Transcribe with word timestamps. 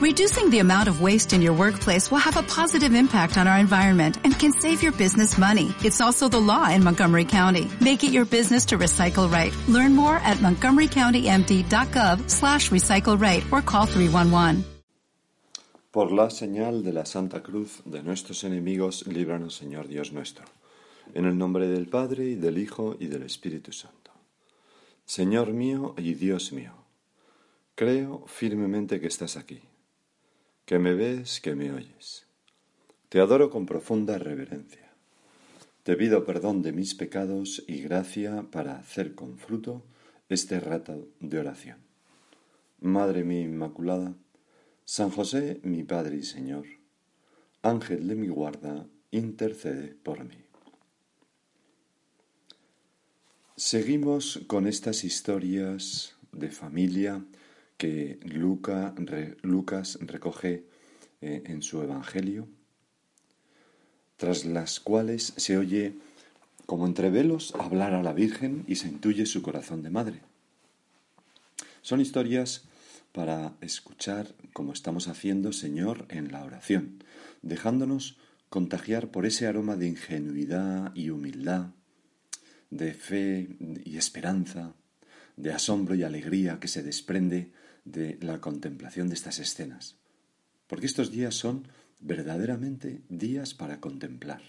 Reducing 0.00 0.48
the 0.48 0.60
amount 0.60 0.88
of 0.88 1.02
waste 1.02 1.34
in 1.34 1.42
your 1.42 1.52
workplace 1.52 2.10
will 2.10 2.24
have 2.24 2.38
a 2.38 2.42
positive 2.42 2.94
impact 2.94 3.36
on 3.36 3.46
our 3.46 3.58
environment 3.58 4.16
and 4.24 4.32
can 4.32 4.50
save 4.50 4.82
your 4.82 4.92
business 4.92 5.36
money. 5.36 5.74
It's 5.84 6.00
also 6.00 6.26
the 6.26 6.40
law 6.40 6.70
in 6.70 6.82
Montgomery 6.82 7.26
County. 7.26 7.68
Make 7.82 8.02
it 8.02 8.10
your 8.10 8.24
business 8.24 8.64
to 8.68 8.78
recycle 8.78 9.30
right. 9.30 9.52
Learn 9.68 9.94
more 9.94 10.16
at 10.24 10.38
montgomerycountymd.gov 10.38 12.30
slash 12.30 12.70
recycle 12.70 13.20
right 13.20 13.44
or 13.52 13.60
call 13.60 13.84
311. 13.84 14.64
Por 15.90 16.12
la 16.12 16.30
señal 16.30 16.82
de 16.82 16.94
la 16.94 17.04
Santa 17.04 17.42
Cruz 17.42 17.82
de 17.84 18.02
nuestros 18.02 18.42
enemigos, 18.44 19.06
líbranos 19.06 19.54
Señor 19.54 19.86
Dios 19.86 20.12
nuestro. 20.12 20.46
En 21.12 21.26
el 21.26 21.36
nombre 21.36 21.68
del 21.68 21.88
Padre, 21.88 22.24
y 22.24 22.36
del 22.36 22.56
Hijo, 22.56 22.96
y 22.98 23.08
del 23.08 23.24
Espíritu 23.24 23.70
Santo. 23.70 24.12
Señor 25.04 25.52
mío 25.52 25.94
y 25.98 26.14
Dios 26.14 26.52
mío, 26.52 26.72
creo 27.74 28.24
firmemente 28.26 28.98
que 28.98 29.08
estás 29.08 29.36
aquí 29.36 29.60
que 30.70 30.78
me 30.78 30.94
ves, 30.94 31.40
que 31.40 31.56
me 31.56 31.72
oyes. 31.72 32.26
Te 33.08 33.18
adoro 33.18 33.50
con 33.50 33.66
profunda 33.66 34.18
reverencia. 34.18 34.88
Te 35.82 35.96
pido 35.96 36.24
perdón 36.24 36.62
de 36.62 36.70
mis 36.70 36.94
pecados 36.94 37.64
y 37.66 37.82
gracia 37.82 38.46
para 38.52 38.78
hacer 38.78 39.16
con 39.16 39.36
fruto 39.36 39.82
este 40.28 40.60
rato 40.60 41.08
de 41.18 41.40
oración. 41.40 41.78
Madre 42.80 43.24
mía 43.24 43.40
Inmaculada, 43.40 44.14
San 44.84 45.10
José, 45.10 45.58
mi 45.64 45.82
Padre 45.82 46.18
y 46.18 46.22
Señor, 46.22 46.66
Ángel 47.62 48.06
de 48.06 48.14
mi 48.14 48.28
guarda, 48.28 48.86
intercede 49.10 49.96
por 50.04 50.22
mí. 50.22 50.38
Seguimos 53.56 54.38
con 54.46 54.68
estas 54.68 55.02
historias 55.02 56.14
de 56.30 56.48
familia 56.52 57.24
que 57.80 58.20
Lucas 59.42 59.98
recoge 60.02 60.66
eh, 61.22 61.42
en 61.46 61.62
su 61.62 61.80
Evangelio, 61.80 62.46
tras 64.18 64.44
las 64.44 64.80
cuales 64.80 65.32
se 65.38 65.56
oye 65.56 65.94
como 66.66 66.86
entre 66.86 67.08
velos 67.08 67.54
hablar 67.58 67.94
a 67.94 68.02
la 68.02 68.12
Virgen 68.12 68.64
y 68.68 68.74
se 68.74 68.88
intuye 68.88 69.24
su 69.24 69.40
corazón 69.40 69.82
de 69.82 69.88
madre. 69.88 70.20
Son 71.80 72.02
historias 72.02 72.64
para 73.12 73.54
escuchar 73.62 74.34
como 74.52 74.74
estamos 74.74 75.08
haciendo, 75.08 75.54
Señor, 75.54 76.04
en 76.10 76.32
la 76.32 76.44
oración, 76.44 77.02
dejándonos 77.40 78.18
contagiar 78.50 79.10
por 79.10 79.24
ese 79.24 79.46
aroma 79.46 79.76
de 79.76 79.88
ingenuidad 79.88 80.94
y 80.94 81.08
humildad, 81.08 81.70
de 82.68 82.92
fe 82.92 83.56
y 83.86 83.96
esperanza, 83.96 84.74
de 85.38 85.54
asombro 85.54 85.94
y 85.94 86.02
alegría 86.02 86.60
que 86.60 86.68
se 86.68 86.82
desprende 86.82 87.58
de 87.84 88.18
la 88.20 88.40
contemplación 88.40 89.08
de 89.08 89.14
estas 89.14 89.38
escenas, 89.38 89.96
porque 90.66 90.86
estos 90.86 91.10
días 91.10 91.34
son 91.34 91.68
verdaderamente 92.00 93.02
días 93.08 93.54
para 93.54 93.80
contemplar. 93.80 94.42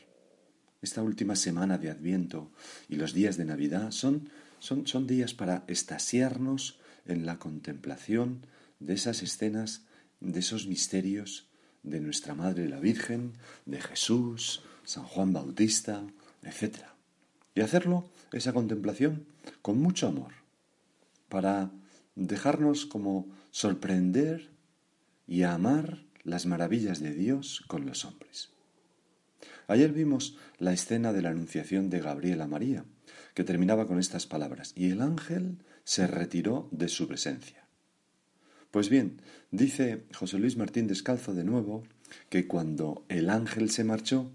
Esta 0.81 1.03
última 1.03 1.35
semana 1.35 1.77
de 1.77 1.89
Adviento 1.89 2.51
y 2.89 2.95
los 2.95 3.13
días 3.13 3.37
de 3.37 3.45
Navidad 3.45 3.91
son, 3.91 4.29
son, 4.59 4.87
son 4.87 5.05
días 5.05 5.33
para 5.33 5.63
estasiarnos 5.67 6.79
en 7.05 7.25
la 7.25 7.37
contemplación 7.37 8.45
de 8.79 8.93
esas 8.93 9.21
escenas, 9.21 9.83
de 10.19 10.39
esos 10.39 10.67
misterios 10.67 11.47
de 11.83 11.99
nuestra 11.99 12.35
Madre 12.35 12.67
la 12.69 12.79
Virgen, 12.79 13.33
de 13.65 13.81
Jesús, 13.81 14.61
San 14.83 15.03
Juan 15.03 15.33
Bautista, 15.33 16.03
etc. 16.43 16.85
Y 17.55 17.61
hacerlo, 17.61 18.09
esa 18.31 18.53
contemplación, 18.53 19.25
con 19.61 19.79
mucho 19.79 20.07
amor, 20.07 20.33
para 21.29 21.71
dejarnos 22.15 22.85
como 22.85 23.29
sorprender 23.51 24.51
y 25.27 25.43
amar 25.43 26.05
las 26.23 26.45
maravillas 26.45 26.99
de 26.99 27.13
Dios 27.13 27.63
con 27.67 27.85
los 27.85 28.05
hombres. 28.05 28.49
Ayer 29.67 29.93
vimos 29.93 30.37
la 30.57 30.73
escena 30.73 31.13
de 31.13 31.21
la 31.21 31.29
anunciación 31.29 31.89
de 31.89 32.01
Gabriel 32.01 32.41
a 32.41 32.47
María, 32.47 32.85
que 33.33 33.43
terminaba 33.43 33.87
con 33.87 33.99
estas 33.99 34.27
palabras, 34.27 34.73
y 34.75 34.89
el 34.89 35.01
ángel 35.01 35.59
se 35.83 36.07
retiró 36.07 36.67
de 36.71 36.89
su 36.89 37.07
presencia. 37.07 37.65
Pues 38.71 38.89
bien, 38.89 39.21
dice 39.51 40.05
José 40.13 40.39
Luis 40.39 40.57
Martín 40.57 40.87
Descalzo 40.87 41.33
de 41.33 41.43
nuevo 41.43 41.83
que 42.29 42.47
cuando 42.47 43.05
el 43.09 43.29
ángel 43.29 43.69
se 43.69 43.83
marchó, 43.83 44.31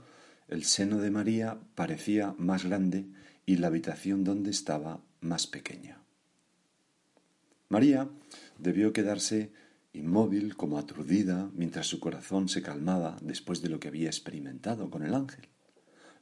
el 0.48 0.64
seno 0.64 0.98
de 0.98 1.10
María 1.10 1.58
parecía 1.74 2.34
más 2.38 2.64
grande 2.64 3.06
y 3.44 3.56
la 3.56 3.68
habitación 3.68 4.24
donde 4.24 4.50
estaba 4.50 5.02
más 5.20 5.46
pequeña. 5.46 6.05
María 7.68 8.08
debió 8.58 8.92
quedarse 8.92 9.52
inmóvil 9.92 10.56
como 10.56 10.78
aturdida 10.78 11.50
mientras 11.54 11.86
su 11.86 12.00
corazón 12.00 12.48
se 12.48 12.62
calmaba 12.62 13.16
después 13.22 13.62
de 13.62 13.68
lo 13.68 13.80
que 13.80 13.88
había 13.88 14.08
experimentado 14.08 14.90
con 14.90 15.02
el 15.04 15.14
ángel. 15.14 15.48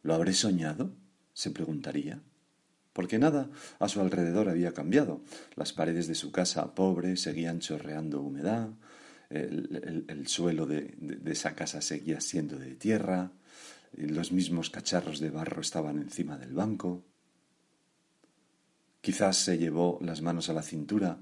¿Lo 0.02 0.14
habré 0.14 0.32
soñado? 0.32 0.94
se 1.32 1.50
preguntaría. 1.50 2.22
Porque 2.92 3.18
nada 3.18 3.50
a 3.80 3.88
su 3.88 4.00
alrededor 4.00 4.48
había 4.48 4.72
cambiado. 4.72 5.22
Las 5.56 5.72
paredes 5.72 6.06
de 6.06 6.14
su 6.14 6.30
casa 6.30 6.74
pobre 6.74 7.16
seguían 7.16 7.58
chorreando 7.58 8.20
humedad, 8.20 8.70
el, 9.30 10.28
suelo 10.28 10.66
de, 10.66 10.94
de 10.98 11.32
esa 11.32 11.56
casa 11.56 11.80
seguía 11.80 12.20
siendo 12.20 12.56
de 12.56 12.76
tierra, 12.76 13.32
los 13.96 14.30
mismos 14.30 14.70
cacharros 14.70 15.18
de 15.18 15.30
barro 15.30 15.60
estaban 15.60 15.98
encima 15.98 16.36
del 16.38 16.52
banco. 16.52 17.04
Quizás 19.00 19.36
se 19.38 19.58
llevó 19.58 19.98
las 20.00 20.22
manos 20.22 20.48
a 20.48 20.52
la 20.52 20.62
cintura 20.62 21.18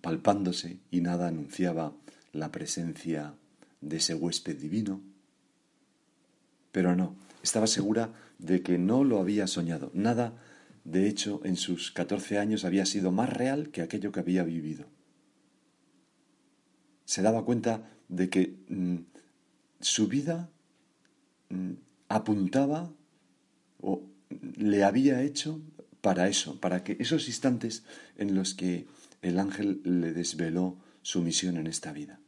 palpándose 0.00 0.78
y 0.90 1.00
nada 1.00 1.28
anunciaba 1.28 1.92
la 2.32 2.50
presencia 2.50 3.34
de 3.80 3.96
ese 3.98 4.14
huésped 4.14 4.56
divino. 4.56 5.00
Pero 6.72 6.96
no, 6.96 7.14
estaba 7.42 7.66
segura 7.66 8.12
de 8.38 8.62
que 8.62 8.78
no 8.78 9.04
lo 9.04 9.20
había 9.20 9.46
soñado. 9.46 9.90
Nada, 9.94 10.34
de 10.84 11.08
hecho, 11.08 11.40
en 11.44 11.56
sus 11.56 11.92
catorce 11.92 12.38
años 12.38 12.64
había 12.64 12.86
sido 12.86 13.12
más 13.12 13.30
real 13.30 13.70
que 13.70 13.82
aquello 13.82 14.10
que 14.12 14.20
había 14.20 14.42
vivido. 14.42 14.86
Se 17.04 17.22
daba 17.22 17.44
cuenta 17.44 17.90
de 18.08 18.30
que 18.30 18.56
mm, 18.68 18.96
su 19.80 20.08
vida 20.08 20.48
mm, 21.50 21.72
apuntaba 22.08 22.90
o 23.80 24.02
le 24.56 24.84
había 24.84 25.22
hecho 25.22 25.60
para 26.00 26.28
eso, 26.28 26.58
para 26.60 26.82
que 26.82 26.96
esos 26.98 27.28
instantes 27.28 27.84
en 28.16 28.34
los 28.34 28.54
que 28.54 28.86
el 29.22 29.38
ángel 29.38 29.80
le 29.84 30.12
desveló 30.12 30.76
su 31.00 31.22
misión 31.22 31.56
en 31.56 31.68
esta 31.68 31.92
vida. 31.92 32.20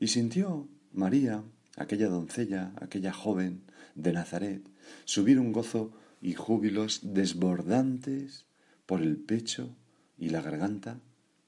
Y 0.00 0.08
sintió 0.08 0.68
María, 0.92 1.42
aquella 1.76 2.08
doncella, 2.08 2.72
aquella 2.80 3.12
joven 3.12 3.62
de 3.94 4.12
Nazaret, 4.12 4.62
subir 5.04 5.38
un 5.38 5.52
gozo 5.52 5.92
y 6.22 6.34
júbilos 6.34 7.00
desbordantes 7.02 8.46
por 8.86 9.02
el 9.02 9.16
pecho 9.16 9.76
y 10.16 10.30
la 10.30 10.40
garganta 10.40 11.00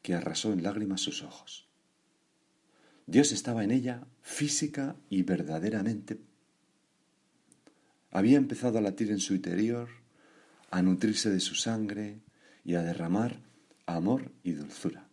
que 0.02 0.14
arrasó 0.14 0.52
en 0.52 0.62
lágrimas 0.62 1.00
sus 1.00 1.22
ojos. 1.22 1.68
Dios 3.06 3.30
estaba 3.30 3.62
en 3.62 3.70
ella 3.70 4.06
física 4.22 4.96
y 5.08 5.22
verdaderamente. 5.22 6.18
Había 8.10 8.36
empezado 8.36 8.78
a 8.78 8.80
latir 8.80 9.12
en 9.12 9.20
su 9.20 9.34
interior, 9.34 9.88
a 10.70 10.82
nutrirse 10.82 11.30
de 11.30 11.38
su 11.38 11.54
sangre 11.54 12.20
y 12.64 12.74
a 12.74 12.82
derramar 12.82 13.45
amor 13.86 14.30
y 14.42 14.52
dulzura. 14.52 15.06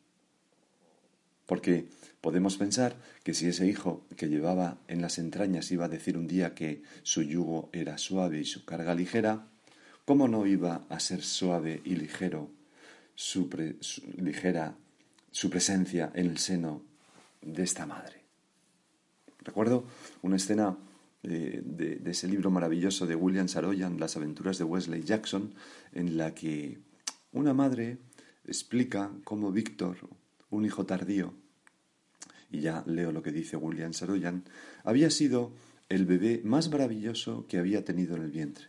Porque 1.45 1.87
podemos 2.21 2.57
pensar 2.57 2.95
que 3.23 3.33
si 3.33 3.47
ese 3.47 3.67
hijo 3.67 4.05
que 4.17 4.29
llevaba 4.29 4.77
en 4.87 5.01
las 5.01 5.17
entrañas 5.19 5.71
iba 5.71 5.85
a 5.85 5.89
decir 5.89 6.17
un 6.17 6.27
día 6.27 6.55
que 6.55 6.83
su 7.03 7.21
yugo 7.21 7.69
era 7.73 7.97
suave 7.97 8.39
y 8.39 8.45
su 8.45 8.65
carga 8.65 8.95
ligera, 8.95 9.47
¿cómo 10.05 10.27
no 10.27 10.45
iba 10.45 10.83
a 10.89 10.99
ser 10.99 11.21
suave 11.21 11.81
y 11.83 11.95
ligero 11.95 12.49
su, 13.15 13.49
ligera 14.17 14.75
su 15.31 15.49
presencia 15.49 16.11
en 16.15 16.27
el 16.27 16.37
seno 16.37 16.81
de 17.41 17.63
esta 17.63 17.85
madre? 17.85 18.23
Recuerdo 19.41 19.85
una 20.21 20.37
escena 20.37 20.77
de, 21.21 21.61
de, 21.61 22.09
ese 22.09 22.27
libro 22.27 22.51
maravilloso 22.51 23.05
de 23.05 23.15
William 23.15 23.49
Saroyan, 23.49 23.99
Las 23.99 24.15
aventuras 24.15 24.57
de 24.57 24.63
Wesley 24.63 25.03
Jackson, 25.03 25.53
en 25.93 26.17
la 26.17 26.33
que 26.33 26.79
una 27.33 27.53
madre 27.53 27.97
explica 28.45 29.11
cómo 29.23 29.51
Víctor, 29.51 29.97
un 30.49 30.65
hijo 30.65 30.85
tardío, 30.85 31.33
y 32.51 32.61
ya 32.61 32.83
leo 32.85 33.11
lo 33.11 33.23
que 33.23 33.31
dice 33.31 33.57
William 33.57 33.93
Saroyan, 33.93 34.43
había 34.83 35.09
sido 35.09 35.51
el 35.89 36.05
bebé 36.05 36.41
más 36.43 36.69
maravilloso 36.69 37.45
que 37.47 37.57
había 37.57 37.83
tenido 37.83 38.15
en 38.15 38.23
el 38.23 38.31
vientre. 38.31 38.67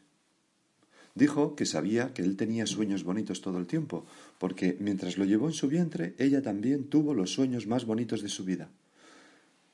Dijo 1.14 1.54
que 1.54 1.64
sabía 1.64 2.12
que 2.12 2.22
él 2.22 2.36
tenía 2.36 2.66
sueños 2.66 3.04
bonitos 3.04 3.40
todo 3.40 3.58
el 3.58 3.66
tiempo, 3.66 4.04
porque 4.38 4.76
mientras 4.80 5.16
lo 5.16 5.24
llevó 5.24 5.46
en 5.46 5.52
su 5.52 5.68
vientre, 5.68 6.14
ella 6.18 6.42
también 6.42 6.88
tuvo 6.88 7.14
los 7.14 7.32
sueños 7.32 7.66
más 7.66 7.84
bonitos 7.84 8.20
de 8.22 8.28
su 8.28 8.44
vida, 8.44 8.70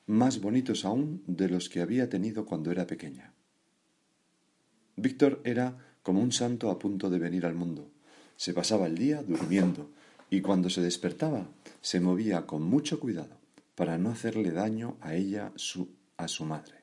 más 0.07 0.41
bonitos 0.41 0.85
aún 0.85 1.23
de 1.27 1.49
los 1.49 1.69
que 1.69 1.81
había 1.81 2.11
tenido 2.11 2.45
cuando 2.45 2.71
era 2.71 2.87
pequeña. 2.87 3.33
Víctor 4.97 5.41
era 5.45 5.79
como 6.03 6.21
un 6.21 6.33
santo 6.33 6.71
a 6.71 6.79
punto 6.79 7.09
de 7.09 7.19
venir 7.19 7.47
al 7.47 7.55
mundo, 7.55 7.91
se 8.41 8.55
pasaba 8.55 8.87
el 8.87 8.97
día 8.97 9.23
durmiendo 9.23 9.91
y 10.31 10.41
cuando 10.41 10.71
se 10.71 10.81
despertaba 10.81 11.47
se 11.83 12.01
movía 12.01 12.47
con 12.47 12.63
mucho 12.63 12.99
cuidado 12.99 13.39
para 13.75 13.99
no 13.99 14.09
hacerle 14.09 14.51
daño 14.51 14.97
a 15.03 15.15
ella, 15.15 15.53
a 16.17 16.27
su 16.29 16.45
madre. 16.47 16.79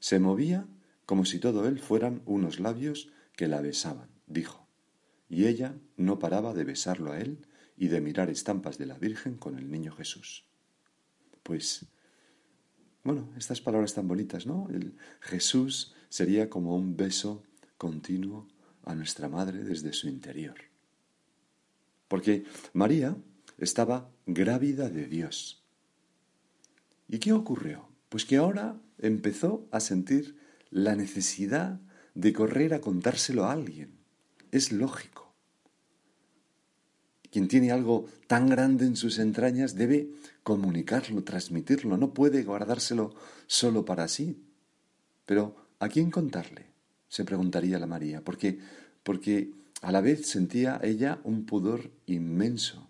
Se 0.00 0.18
movía 0.18 0.66
como 1.04 1.26
si 1.26 1.40
todo 1.40 1.68
él 1.68 1.78
fueran 1.78 2.22
unos 2.24 2.58
labios 2.58 3.10
que 3.36 3.48
la 3.48 3.60
besaban, 3.60 4.08
dijo, 4.26 4.66
y 5.28 5.44
ella 5.44 5.74
no 5.98 6.18
paraba 6.18 6.54
de 6.54 6.64
besarlo 6.64 7.12
a 7.12 7.20
él 7.20 7.46
y 7.76 7.88
de 7.88 8.00
mirar 8.00 8.30
estampas 8.30 8.78
de 8.78 8.86
la 8.86 8.96
Virgen 8.96 9.36
con 9.36 9.58
el 9.58 9.70
niño 9.70 9.92
Jesús. 9.94 10.46
Pues, 11.42 11.84
bueno, 13.04 13.28
estas 13.36 13.60
palabras 13.60 13.92
tan 13.92 14.08
bonitas, 14.08 14.46
¿no? 14.46 14.70
El 14.70 14.96
Jesús 15.20 15.94
sería 16.08 16.48
como 16.48 16.74
un 16.74 16.96
beso 16.96 17.42
continuo 17.76 18.48
a 18.84 18.94
nuestra 18.94 19.28
madre 19.28 19.58
desde 19.64 19.92
su 19.92 20.08
interior. 20.08 20.67
Porque 22.08 22.44
María 22.72 23.16
estaba 23.58 24.10
grávida 24.26 24.88
de 24.88 25.06
Dios. 25.06 25.62
¿Y 27.08 27.18
qué 27.18 27.32
ocurrió? 27.32 27.88
Pues 28.08 28.24
que 28.24 28.36
ahora 28.36 28.80
empezó 28.98 29.68
a 29.70 29.80
sentir 29.80 30.38
la 30.70 30.94
necesidad 30.96 31.80
de 32.14 32.32
correr 32.32 32.74
a 32.74 32.80
contárselo 32.80 33.44
a 33.44 33.52
alguien. 33.52 33.98
Es 34.50 34.72
lógico. 34.72 35.34
Quien 37.30 37.46
tiene 37.46 37.70
algo 37.70 38.06
tan 38.26 38.48
grande 38.48 38.86
en 38.86 38.96
sus 38.96 39.18
entrañas 39.18 39.74
debe 39.74 40.10
comunicarlo, 40.42 41.22
transmitirlo, 41.24 41.98
no 41.98 42.14
puede 42.14 42.42
guardárselo 42.42 43.14
solo 43.46 43.84
para 43.84 44.08
sí. 44.08 44.42
Pero 45.26 45.54
¿a 45.78 45.88
quién 45.88 46.10
contarle? 46.10 46.68
se 47.08 47.24
preguntaría 47.24 47.78
la 47.78 47.86
María, 47.86 48.22
porque 48.22 48.58
porque 49.02 49.50
a 49.82 49.92
la 49.92 50.00
vez 50.00 50.26
sentía 50.26 50.80
ella 50.82 51.20
un 51.24 51.46
pudor 51.46 51.90
inmenso. 52.06 52.88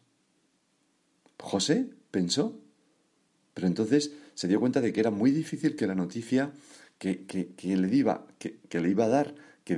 José 1.38 1.90
pensó, 2.11 2.61
pero 3.55 3.67
entonces 3.67 4.12
se 4.35 4.49
dio 4.49 4.61
cuenta 4.61 4.81
de 4.81 4.93
que 4.93 5.00
era 5.00 5.11
muy 5.11 5.31
difícil 5.31 5.76
que 5.76 5.87
la 5.87 5.94
noticia 5.94 6.52
que, 6.99 7.25
le, 7.62 7.96
iba, 7.96 8.26
que, 8.38 8.81
le 8.81 8.90
iba 8.90 9.05
a 9.05 9.08
dar, 9.08 9.35
que 9.64 9.75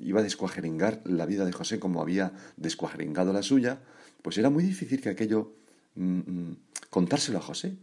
iba 0.00 0.20
a 0.20 0.22
descuajeringar 0.22 1.02
la 1.04 1.26
vida 1.26 1.44
de 1.44 1.52
José 1.52 1.78
como 1.78 2.00
había 2.00 2.32
descuajeringado 2.56 3.32
la 3.32 3.42
suya, 3.42 3.80
pues 4.22 4.38
era 4.38 4.50
muy 4.50 4.64
difícil 4.64 5.00
que 5.00 5.10
aquello 5.10 5.54
mm, 5.96 6.18
mm, 6.18 6.56
contárselo 6.90 7.38
a 7.38 7.42
José. 7.42 7.76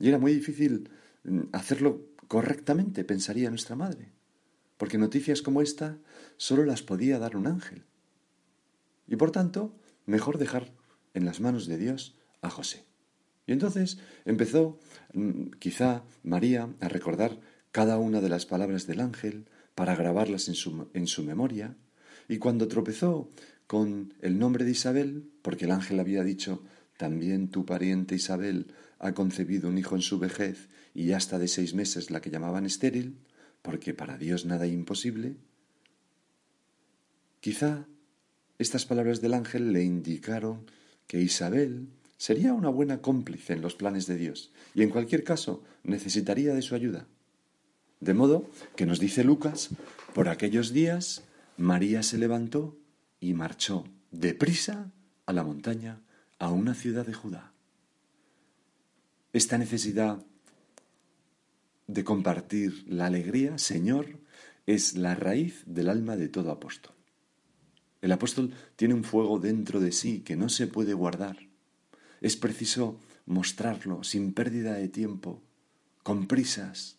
Y 0.00 0.08
era 0.08 0.18
muy 0.18 0.32
difícil 0.34 0.90
mm, 1.24 1.40
hacerlo 1.52 2.06
correctamente, 2.28 3.04
pensaría 3.04 3.50
nuestra 3.50 3.76
madre, 3.76 4.08
porque 4.78 4.98
noticias 4.98 5.42
como 5.42 5.62
esta 5.62 5.98
solo 6.36 6.64
las 6.64 6.82
podía 6.82 7.18
dar 7.18 7.36
un 7.36 7.46
ángel. 7.46 7.84
Y 9.06 9.16
por 9.16 9.30
tanto, 9.30 9.74
mejor 10.06 10.38
dejar 10.38 10.72
en 11.14 11.24
las 11.24 11.40
manos 11.40 11.66
de 11.66 11.78
Dios 11.78 12.16
a 12.40 12.50
José. 12.50 12.84
Y 13.46 13.52
entonces 13.52 13.98
empezó 14.24 14.78
mm, 15.14 15.50
quizá 15.58 16.04
María 16.22 16.68
a 16.80 16.88
recordar 16.88 17.40
cada 17.70 17.98
una 17.98 18.20
de 18.20 18.28
las 18.28 18.46
palabras 18.46 18.86
del 18.86 19.00
ángel 19.00 19.48
para 19.74 19.96
grabarlas 19.96 20.48
en 20.48 20.54
su, 20.54 20.88
en 20.92 21.06
su 21.06 21.24
memoria, 21.24 21.76
y 22.28 22.38
cuando 22.38 22.68
tropezó 22.68 23.30
con 23.66 24.14
el 24.20 24.38
nombre 24.38 24.64
de 24.64 24.70
Isabel, 24.70 25.30
porque 25.42 25.64
el 25.64 25.70
ángel 25.70 25.98
había 25.98 26.22
dicho, 26.22 26.62
también 26.96 27.48
tu 27.48 27.64
pariente 27.64 28.14
Isabel 28.14 28.72
ha 28.98 29.12
concebido 29.14 29.68
un 29.68 29.78
hijo 29.78 29.96
en 29.96 30.02
su 30.02 30.18
vejez 30.18 30.68
y 30.94 31.06
ya 31.06 31.16
está 31.16 31.38
de 31.38 31.48
seis 31.48 31.74
meses 31.74 32.10
la 32.10 32.20
que 32.20 32.30
llamaban 32.30 32.66
estéril, 32.66 33.18
porque 33.62 33.94
para 33.94 34.18
Dios 34.18 34.44
nada 34.44 34.66
es 34.66 34.72
imposible, 34.72 35.36
quizá 37.42 37.86
estas 38.58 38.86
palabras 38.86 39.20
del 39.20 39.34
ángel 39.34 39.72
le 39.72 39.82
indicaron 39.82 40.64
que 41.08 41.20
Isabel 41.20 41.88
sería 42.16 42.54
una 42.54 42.68
buena 42.68 43.02
cómplice 43.02 43.52
en 43.52 43.60
los 43.60 43.74
planes 43.74 44.06
de 44.06 44.16
Dios 44.16 44.52
y 44.76 44.82
en 44.82 44.90
cualquier 44.90 45.24
caso 45.24 45.64
necesitaría 45.82 46.54
de 46.54 46.62
su 46.62 46.76
ayuda. 46.76 47.08
De 47.98 48.14
modo 48.14 48.48
que 48.76 48.86
nos 48.86 49.00
dice 49.00 49.24
Lucas, 49.24 49.70
por 50.14 50.28
aquellos 50.28 50.72
días 50.72 51.24
María 51.56 52.04
se 52.04 52.16
levantó 52.16 52.78
y 53.18 53.34
marchó 53.34 53.84
deprisa 54.12 54.92
a 55.26 55.32
la 55.32 55.42
montaña, 55.42 56.00
a 56.38 56.50
una 56.52 56.74
ciudad 56.74 57.04
de 57.04 57.14
Judá. 57.14 57.52
Esta 59.32 59.58
necesidad 59.58 60.24
de 61.88 62.04
compartir 62.04 62.84
la 62.86 63.06
alegría, 63.06 63.58
Señor, 63.58 64.20
es 64.66 64.94
la 64.96 65.16
raíz 65.16 65.64
del 65.66 65.88
alma 65.88 66.16
de 66.16 66.28
todo 66.28 66.52
apóstol. 66.52 66.94
El 68.02 68.12
apóstol 68.12 68.52
tiene 68.76 68.92
un 68.92 69.04
fuego 69.04 69.38
dentro 69.38 69.80
de 69.80 69.92
sí 69.92 70.20
que 70.20 70.36
no 70.36 70.50
se 70.50 70.66
puede 70.66 70.92
guardar 70.92 71.38
es 72.22 72.36
preciso 72.36 72.98
mostrarlo 73.26 74.04
sin 74.04 74.32
pérdida 74.32 74.74
de 74.74 74.88
tiempo, 74.88 75.42
con 76.02 76.26
prisas. 76.26 76.96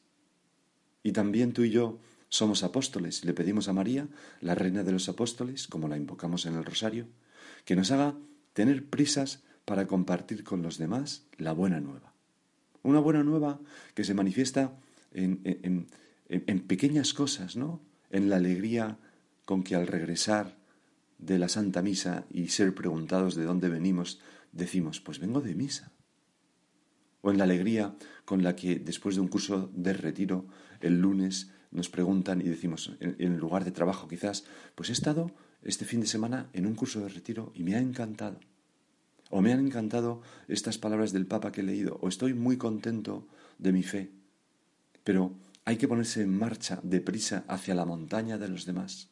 Y 1.01 1.13
también 1.13 1.53
tú 1.53 1.63
y 1.63 1.71
yo 1.71 1.99
somos 2.29 2.63
apóstoles 2.63 3.23
y 3.23 3.27
le 3.27 3.33
pedimos 3.33 3.67
a 3.67 3.73
María, 3.73 4.07
la 4.41 4.53
reina 4.53 4.83
de 4.83 4.91
los 4.91 5.09
apóstoles, 5.09 5.67
como 5.67 5.87
la 5.87 5.97
invocamos 5.97 6.45
en 6.45 6.55
el 6.55 6.65
rosario, 6.65 7.07
que 7.65 7.75
nos 7.75 7.91
haga 7.91 8.15
tener 8.53 8.85
prisas 8.85 9.43
para 9.65 9.87
compartir 9.87 10.43
con 10.43 10.61
los 10.61 10.77
demás 10.77 11.23
la 11.37 11.53
buena 11.53 11.79
nueva. 11.79 12.13
Una 12.83 12.99
buena 12.99 13.23
nueva 13.23 13.59
que 13.93 14.03
se 14.03 14.13
manifiesta 14.13 14.73
en, 15.13 15.87
pequeñas 16.67 17.13
cosas, 17.13 17.55
¿no? 17.55 17.79
En 18.09 18.29
la 18.29 18.37
alegría 18.37 18.97
con 19.45 19.63
que 19.63 19.75
al 19.75 19.87
regresar 19.87 20.57
de 21.17 21.39
la 21.39 21.49
Santa 21.49 21.81
Misa 21.81 22.25
y 22.29 22.47
ser 22.47 22.73
preguntados 22.75 23.35
de 23.35 23.43
dónde 23.43 23.69
venimos, 23.69 24.19
decimos, 24.51 24.99
pues 25.01 25.19
vengo 25.19 25.41
de 25.41 25.55
misa. 25.55 25.91
O 27.21 27.31
en 27.31 27.37
la 27.37 27.45
alegría 27.45 27.95
con 28.25 28.43
la 28.43 28.55
que 28.55 28.79
después 28.79 29.15
de 29.15 29.21
un 29.21 29.27
curso 29.27 29.71
de 29.73 29.93
retiro 29.93 30.45
el 30.81 30.99
lunes 30.99 31.51
nos 31.71 31.89
preguntan 31.89 32.41
y 32.41 32.43
decimos, 32.43 32.95
en, 32.99 33.15
el 33.19 33.37
lugar 33.37 33.65
de 33.65 33.71
trabajo 33.71 34.07
quizás, 34.07 34.45
pues 34.75 34.89
he 34.89 34.93
estado 34.93 35.31
este 35.63 35.85
fin 35.85 36.01
de 36.01 36.07
semana 36.07 36.49
en 36.53 36.65
un 36.65 36.75
curso 36.75 36.99
de 36.99 37.09
retiro 37.09 37.51
y 37.55 37.63
me 37.63 37.75
ha 37.75 37.79
encantado. 37.79 38.39
O 39.29 39.41
me 39.41 39.51
han 39.51 39.65
encantado 39.65 40.21
estas 40.47 40.77
palabras 40.77 41.11
del 41.11 41.25
Papa 41.25 41.51
que 41.51 41.61
he 41.61 41.63
leído, 41.63 41.97
o 42.01 42.07
estoy 42.07 42.33
muy 42.33 42.57
contento 42.57 43.27
de 43.57 43.71
mi 43.71 43.81
fe. 43.81 44.11
Pero 45.03 45.33
hay 45.65 45.77
que 45.77 45.87
ponerse 45.87 46.21
en 46.21 46.37
marcha 46.37 46.79
deprisa 46.83 47.43
hacia 47.47 47.73
la 47.73 47.85
montaña 47.85 48.37
de 48.37 48.49
los 48.49 48.65
demás. 48.65 49.09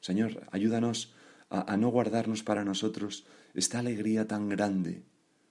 Señor, 0.00 0.46
ayúdanos 0.50 1.14
a, 1.50 1.76
no 1.76 1.88
guardarnos 1.88 2.42
para 2.42 2.64
nosotros 2.64 3.24
esta 3.54 3.78
alegría 3.78 4.26
tan 4.26 4.48
grande 4.48 5.02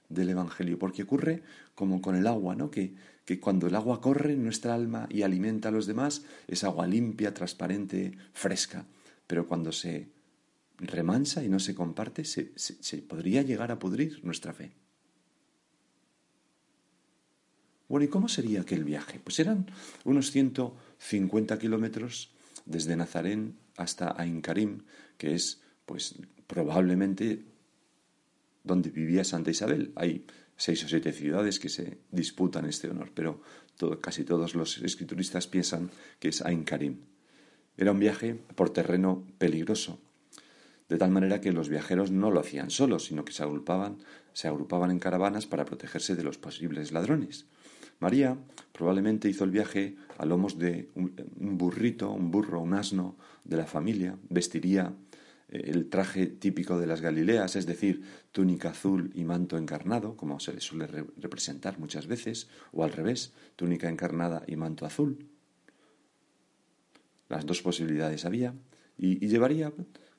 del 0.10 0.30
Evangelio, 0.30 0.80
porque 0.80 1.04
ocurre 1.04 1.44
como 1.76 2.02
con 2.02 2.16
el 2.16 2.28
agua, 2.28 2.56
¿no? 2.56 2.72
Que, 2.72 2.96
cuando 3.42 3.68
el 3.68 3.76
agua 3.76 4.00
corre 4.00 4.34
en 4.34 4.44
nuestra 4.44 4.74
alma 4.74 5.08
y 5.10 5.24
alimenta 5.24 5.68
a 5.68 5.72
los 5.72 5.86
demás, 5.86 6.24
es 6.48 6.64
agua 6.64 6.88
limpia, 6.88 7.34
transparente, 7.34 8.18
fresca, 8.32 8.86
pero 9.28 9.48
cuando 9.48 9.74
se 9.74 10.08
remansa 10.78 11.44
y 11.44 11.50
no 11.50 11.60
se 11.60 11.76
comparte, 11.76 12.24
se, 12.24 12.54
se 12.56 12.98
podría 13.00 13.42
llegar 13.42 13.72
a 13.72 13.80
pudrir 13.80 14.24
nuestra 14.24 14.54
fe. 14.54 14.72
Bueno, 17.90 18.06
¿y 18.06 18.08
cómo 18.08 18.30
sería 18.30 18.62
aquel 18.62 18.86
viaje? 18.86 19.20
Pues 19.22 19.40
eran 19.40 19.70
unos 20.06 20.32
150 20.32 21.60
kilómetros 21.60 22.32
desde 22.66 22.96
Nazarén 22.96 23.56
hasta 23.78 24.14
Ain 24.18 24.42
Karim, 24.42 24.84
que 25.18 25.34
es 25.34 25.62
pues 25.86 26.16
probablemente 26.48 27.46
donde 28.64 28.90
vivía 28.90 29.24
Santa 29.24 29.52
Isabel. 29.52 29.94
Hay 29.96 30.26
seis 30.58 30.84
o 30.84 30.88
siete 30.90 31.14
ciudades 31.14 31.60
que 31.60 31.70
se 31.70 32.00
disputan 32.12 32.66
este 32.66 32.90
honor, 32.90 33.12
pero 33.14 33.42
casi 34.02 34.24
todos 34.24 34.56
los 34.56 34.80
escrituristas 34.80 35.48
piensan 35.48 35.92
que 36.20 36.30
es 36.30 36.42
Ain 36.42 36.64
Karim. 36.64 36.98
Era 37.78 37.92
un 37.92 38.00
viaje 38.00 38.36
por 38.56 38.72
terreno 38.72 39.24
peligroso, 39.38 40.00
de 40.90 40.98
tal 40.98 41.12
manera 41.12 41.42
que 41.42 41.52
los 41.52 41.70
viajeros 41.70 42.12
no 42.12 42.32
lo 42.32 42.40
hacían 42.40 42.72
solos, 42.72 43.06
sino 43.06 43.24
que 43.24 43.34
se 43.34 43.44
agrupaban, 43.44 44.00
se 44.34 44.48
agrupaban 44.48 44.90
en 44.90 45.00
caravanas 45.00 45.46
para 45.46 45.66
protegerse 45.66 46.16
de 46.16 46.24
los 46.24 46.38
posibles 46.38 46.92
ladrones. 46.92 47.46
María 48.00 48.38
probablemente 48.72 49.30
hizo 49.30 49.44
el 49.44 49.52
viaje 49.52 49.96
a 50.18 50.26
lomos 50.26 50.58
de 50.58 50.90
un 50.96 51.58
burrito, 51.58 52.12
un 52.12 52.30
burro, 52.32 52.62
un 52.62 52.74
asno 52.74 53.18
de 53.44 53.58
la 53.58 53.66
familia, 53.66 54.18
vestiría 54.30 54.94
el 55.50 55.90
traje 55.90 56.28
típico 56.28 56.78
de 56.78 56.88
las 56.88 57.02
Galileas, 57.02 57.56
es 57.56 57.66
decir, 57.66 58.04
túnica 58.32 58.72
azul 58.72 59.12
y 59.16 59.24
manto 59.24 59.58
encarnado, 59.58 60.18
como 60.18 60.40
se 60.40 60.54
le 60.54 60.60
suele 60.60 60.88
representar 61.18 61.80
muchas 61.80 62.08
veces, 62.08 62.50
o 62.74 62.84
al 62.84 62.92
revés, 62.92 63.34
túnica 63.56 63.90
encarnada 63.90 64.44
y 64.46 64.58
manto 64.58 64.86
azul. 64.86 65.26
Las 67.30 67.46
dos 67.46 67.62
posibilidades 67.62 68.26
había, 68.26 68.54
y, 68.98 69.24
y 69.24 69.30
llevaría, 69.30 69.72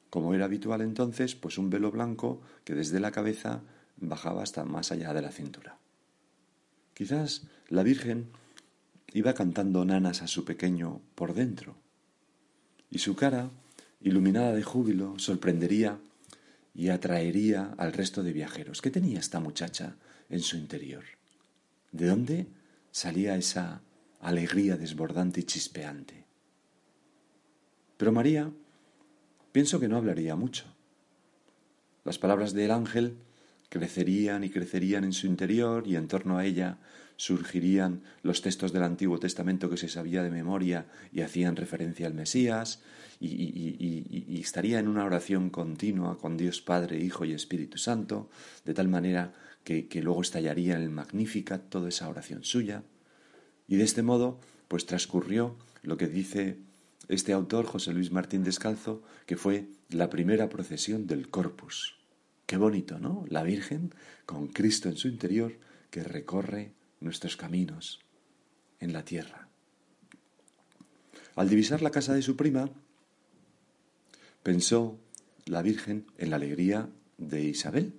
como 0.08 0.34
era 0.34 0.46
habitual 0.46 0.80
entonces, 0.80 1.34
pues 1.34 1.58
un 1.58 1.68
velo 1.68 1.90
blanco 1.90 2.40
que 2.64 2.74
desde 2.74 3.00
la 3.00 3.12
cabeza 3.12 3.62
bajaba 3.98 4.42
hasta 4.42 4.64
más 4.64 4.92
allá 4.92 5.12
de 5.12 5.22
la 5.22 5.30
cintura. 5.30 5.78
Quizás 6.98 7.46
la 7.68 7.84
Virgen 7.84 8.26
iba 9.12 9.32
cantando 9.32 9.84
nanas 9.84 10.20
a 10.20 10.26
su 10.26 10.44
pequeño 10.44 11.00
por 11.14 11.32
dentro, 11.32 11.76
y 12.90 12.98
su 12.98 13.14
cara 13.14 13.50
iluminada 14.00 14.52
de 14.52 14.64
júbilo, 14.64 15.16
sorprendería 15.16 16.00
y 16.74 16.88
atraería 16.88 17.72
al 17.78 17.92
resto 17.92 18.24
de 18.24 18.32
viajeros. 18.32 18.82
¿Qué 18.82 18.90
tenía 18.90 19.20
esta 19.20 19.38
muchacha 19.38 19.94
en 20.28 20.40
su 20.40 20.56
interior? 20.56 21.04
¿De 21.92 22.08
dónde 22.08 22.48
salía 22.90 23.36
esa 23.36 23.80
alegría 24.18 24.76
desbordante 24.76 25.38
y 25.38 25.44
chispeante? 25.44 26.24
Pero 27.96 28.10
María, 28.10 28.50
pienso 29.52 29.78
que 29.78 29.86
no 29.86 29.98
hablaría 29.98 30.34
mucho. 30.34 30.64
Las 32.02 32.18
palabras 32.18 32.54
del 32.54 32.72
ángel 32.72 33.18
crecerían 33.68 34.44
y 34.44 34.50
crecerían 34.50 35.04
en 35.04 35.12
su 35.12 35.26
interior 35.26 35.86
y 35.86 35.96
en 35.96 36.08
torno 36.08 36.38
a 36.38 36.44
ella 36.44 36.78
surgirían 37.16 38.02
los 38.22 38.42
textos 38.42 38.72
del 38.72 38.84
Antiguo 38.84 39.18
Testamento 39.18 39.68
que 39.68 39.76
se 39.76 39.88
sabía 39.88 40.22
de 40.22 40.30
memoria 40.30 40.86
y 41.12 41.22
hacían 41.22 41.56
referencia 41.56 42.06
al 42.06 42.14
Mesías 42.14 42.80
y, 43.20 44.40
estaría 44.40 44.78
en 44.78 44.86
una 44.86 45.04
oración 45.04 45.50
continua 45.50 46.16
con 46.16 46.36
Dios 46.36 46.62
Padre, 46.62 47.00
Hijo 47.00 47.24
y 47.24 47.32
Espíritu 47.32 47.76
Santo, 47.76 48.30
de 48.64 48.72
tal 48.72 48.88
manera 48.88 49.34
que, 49.64 49.88
que 49.88 50.00
luego 50.00 50.22
estallaría 50.22 50.76
en 50.76 50.82
el 50.82 50.90
Magnífica 50.90 51.58
toda 51.58 51.88
esa 51.88 52.08
oración 52.08 52.44
suya. 52.44 52.84
Y 53.66 53.76
de 53.76 53.84
este 53.84 54.02
modo, 54.02 54.40
pues 54.68 54.86
transcurrió 54.86 55.56
lo 55.82 55.96
que 55.96 56.06
dice 56.06 56.58
este 57.08 57.32
autor, 57.32 57.66
José 57.66 57.92
Luis 57.92 58.12
Martín 58.12 58.44
Descalzo, 58.44 59.02
que 59.26 59.36
fue 59.36 59.68
la 59.90 60.08
primera 60.08 60.48
procesión 60.48 61.06
del 61.06 61.28
Corpus. 61.28 61.97
Qué 62.48 62.56
bonito, 62.56 62.98
¿no? 62.98 63.26
La 63.28 63.42
Virgen, 63.42 63.92
con 64.24 64.48
Cristo 64.48 64.88
en 64.88 64.96
su 64.96 65.08
interior, 65.08 65.52
que 65.90 66.02
recorre 66.02 66.72
nuestros 66.98 67.36
caminos 67.36 68.00
en 68.80 68.94
la 68.94 69.04
tierra. 69.04 69.48
Al 71.36 71.50
divisar 71.50 71.82
la 71.82 71.90
casa 71.90 72.14
de 72.14 72.22
su 72.22 72.36
prima, 72.36 72.70
pensó 74.42 74.98
la 75.44 75.60
Virgen 75.60 76.06
en 76.16 76.30
la 76.30 76.36
alegría 76.36 76.88
de 77.18 77.42
Isabel. 77.42 77.92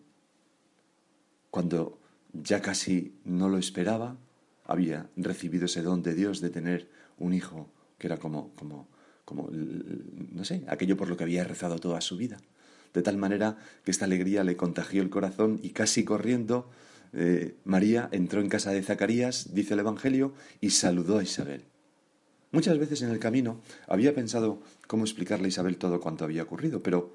Cuando 1.52 2.00
ya 2.34 2.60
casi 2.60 3.14
no 3.26 3.50
lo 3.50 3.60
esperaba, 3.60 4.18
había 4.66 5.12
recibido 5.16 5.66
ese 5.66 5.84
don 5.84 6.02
de 6.02 6.16
Dios 6.16 6.42
de 6.42 6.50
tener 6.50 6.90
un 7.20 7.36
hijo 7.36 7.70
que 8.00 8.08
era 8.08 8.18
como, 8.18 8.50
como, 8.56 8.88
como, 9.26 9.48
no 9.52 10.44
sé, 10.44 10.64
aquello 10.70 10.98
por 10.98 11.08
lo 11.08 11.16
que 11.16 11.24
había 11.26 11.44
rezado 11.44 11.78
toda 11.78 12.02
su 12.02 12.18
vida. 12.18 12.40
De 12.94 13.02
tal 13.02 13.18
manera 13.18 13.58
que 13.84 13.92
esta 13.92 14.06
alegría 14.06 14.44
le 14.44 14.58
contagió 14.58 15.02
el 15.02 15.10
corazón 15.10 15.60
y 15.62 15.70
casi 15.70 16.04
corriendo 16.04 16.70
eh, 17.14 17.56
María 17.66 18.10
entró 18.12 18.42
en 18.42 18.50
casa 18.50 18.72
de 18.72 18.84
Zacarías, 18.84 19.54
dice 19.54 19.74
el 19.74 19.80
Evangelio, 19.82 20.34
y 20.62 20.72
saludó 20.72 21.20
a 21.20 21.24
Isabel. 21.24 21.64
Muchas 22.52 22.78
veces 22.80 23.02
en 23.02 23.10
el 23.10 23.20
camino 23.20 23.62
había 23.88 24.14
pensado 24.14 24.62
cómo 24.88 25.04
explicarle 25.04 25.46
a 25.46 25.50
Isabel 25.50 25.78
todo 25.78 26.00
cuanto 26.00 26.26
había 26.26 26.44
ocurrido, 26.44 26.82
pero 26.82 27.14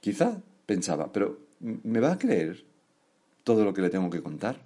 quizá 0.00 0.40
pensaba, 0.66 1.12
pero 1.12 1.40
¿me 1.60 2.00
va 2.00 2.12
a 2.12 2.18
creer 2.18 2.64
todo 3.42 3.64
lo 3.64 3.74
que 3.74 3.82
le 3.82 3.90
tengo 3.90 4.10
que 4.10 4.22
contar? 4.22 4.60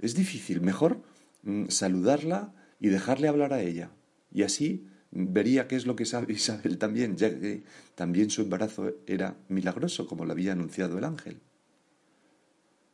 Es 0.00 0.14
difícil, 0.14 0.60
mejor 0.60 0.98
mm, 1.42 1.68
saludarla 1.68 2.52
y 2.80 2.88
dejarle 2.88 3.28
hablar 3.28 3.52
a 3.52 3.62
ella. 3.62 3.90
Y 4.32 4.42
así 4.42 4.86
vería 5.14 5.68
qué 5.68 5.76
es 5.76 5.86
lo 5.86 5.96
que 5.96 6.04
sabe 6.04 6.32
Isabel 6.34 6.76
también, 6.76 7.16
ya 7.16 7.30
que 7.30 7.62
también 7.94 8.30
su 8.30 8.42
embarazo 8.42 8.92
era 9.06 9.36
milagroso, 9.48 10.06
como 10.06 10.24
lo 10.24 10.32
había 10.32 10.52
anunciado 10.52 10.98
el 10.98 11.04
ángel. 11.04 11.38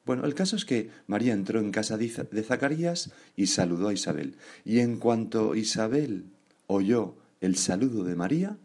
Bueno, 0.04 0.24
el 0.24 0.34
caso 0.34 0.56
es 0.56 0.64
que 0.64 0.90
María 1.06 1.32
entró 1.32 1.60
en 1.60 1.70
casa 1.70 1.96
de 1.96 2.42
Zacarías 2.42 3.12
y 3.36 3.46
saludó 3.46 3.88
a 3.88 3.92
Isabel. 3.92 4.36
Y 4.64 4.80
en 4.80 4.98
cuanto 4.98 5.54
Isabel 5.54 6.24
oyó 6.66 7.16
el 7.40 7.56
saludo 7.56 8.04
de 8.04 8.16
María, 8.16 8.56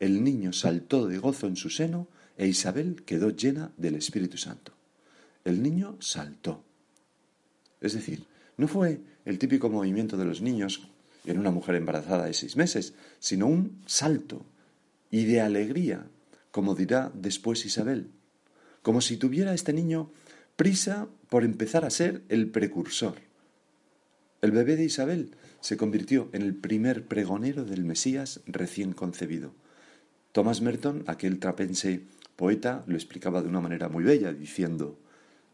el 0.00 0.24
niño 0.24 0.52
saltó 0.52 1.06
de 1.06 1.18
gozo 1.18 1.46
en 1.46 1.56
su 1.56 1.70
seno 1.70 2.08
e 2.36 2.46
Isabel 2.46 3.02
quedó 3.04 3.30
llena 3.30 3.72
del 3.76 3.96
Espíritu 3.96 4.36
Santo. 4.36 4.72
El 5.44 5.62
niño 5.62 5.96
saltó. 6.00 6.64
Es 7.80 7.94
decir, 7.94 8.24
no 8.56 8.68
fue 8.68 9.00
el 9.24 9.38
típico 9.38 9.68
movimiento 9.70 10.16
de 10.16 10.24
los 10.24 10.40
niños 10.40 10.88
en 11.24 11.38
una 11.38 11.50
mujer 11.50 11.74
embarazada 11.76 12.26
de 12.26 12.34
seis 12.34 12.56
meses, 12.56 12.94
sino 13.18 13.46
un 13.46 13.82
salto 13.86 14.44
y 15.10 15.24
de 15.24 15.40
alegría, 15.40 16.06
como 16.50 16.74
dirá 16.74 17.10
después 17.14 17.64
Isabel, 17.64 18.10
como 18.82 19.00
si 19.00 19.16
tuviera 19.16 19.54
este 19.54 19.72
niño 19.72 20.10
prisa 20.56 21.08
por 21.28 21.44
empezar 21.44 21.84
a 21.84 21.90
ser 21.90 22.22
el 22.28 22.50
precursor. 22.50 23.16
El 24.40 24.50
bebé 24.50 24.76
de 24.76 24.84
Isabel 24.84 25.36
se 25.60 25.76
convirtió 25.76 26.28
en 26.32 26.42
el 26.42 26.54
primer 26.54 27.06
pregonero 27.06 27.64
del 27.64 27.84
Mesías 27.84 28.40
recién 28.46 28.92
concebido. 28.92 29.54
Thomas 30.32 30.60
Merton, 30.60 31.04
aquel 31.06 31.38
trapense 31.38 32.02
poeta, 32.36 32.82
lo 32.86 32.96
explicaba 32.96 33.42
de 33.42 33.48
una 33.48 33.60
manera 33.60 33.88
muy 33.88 34.02
bella, 34.02 34.32
diciendo, 34.32 34.98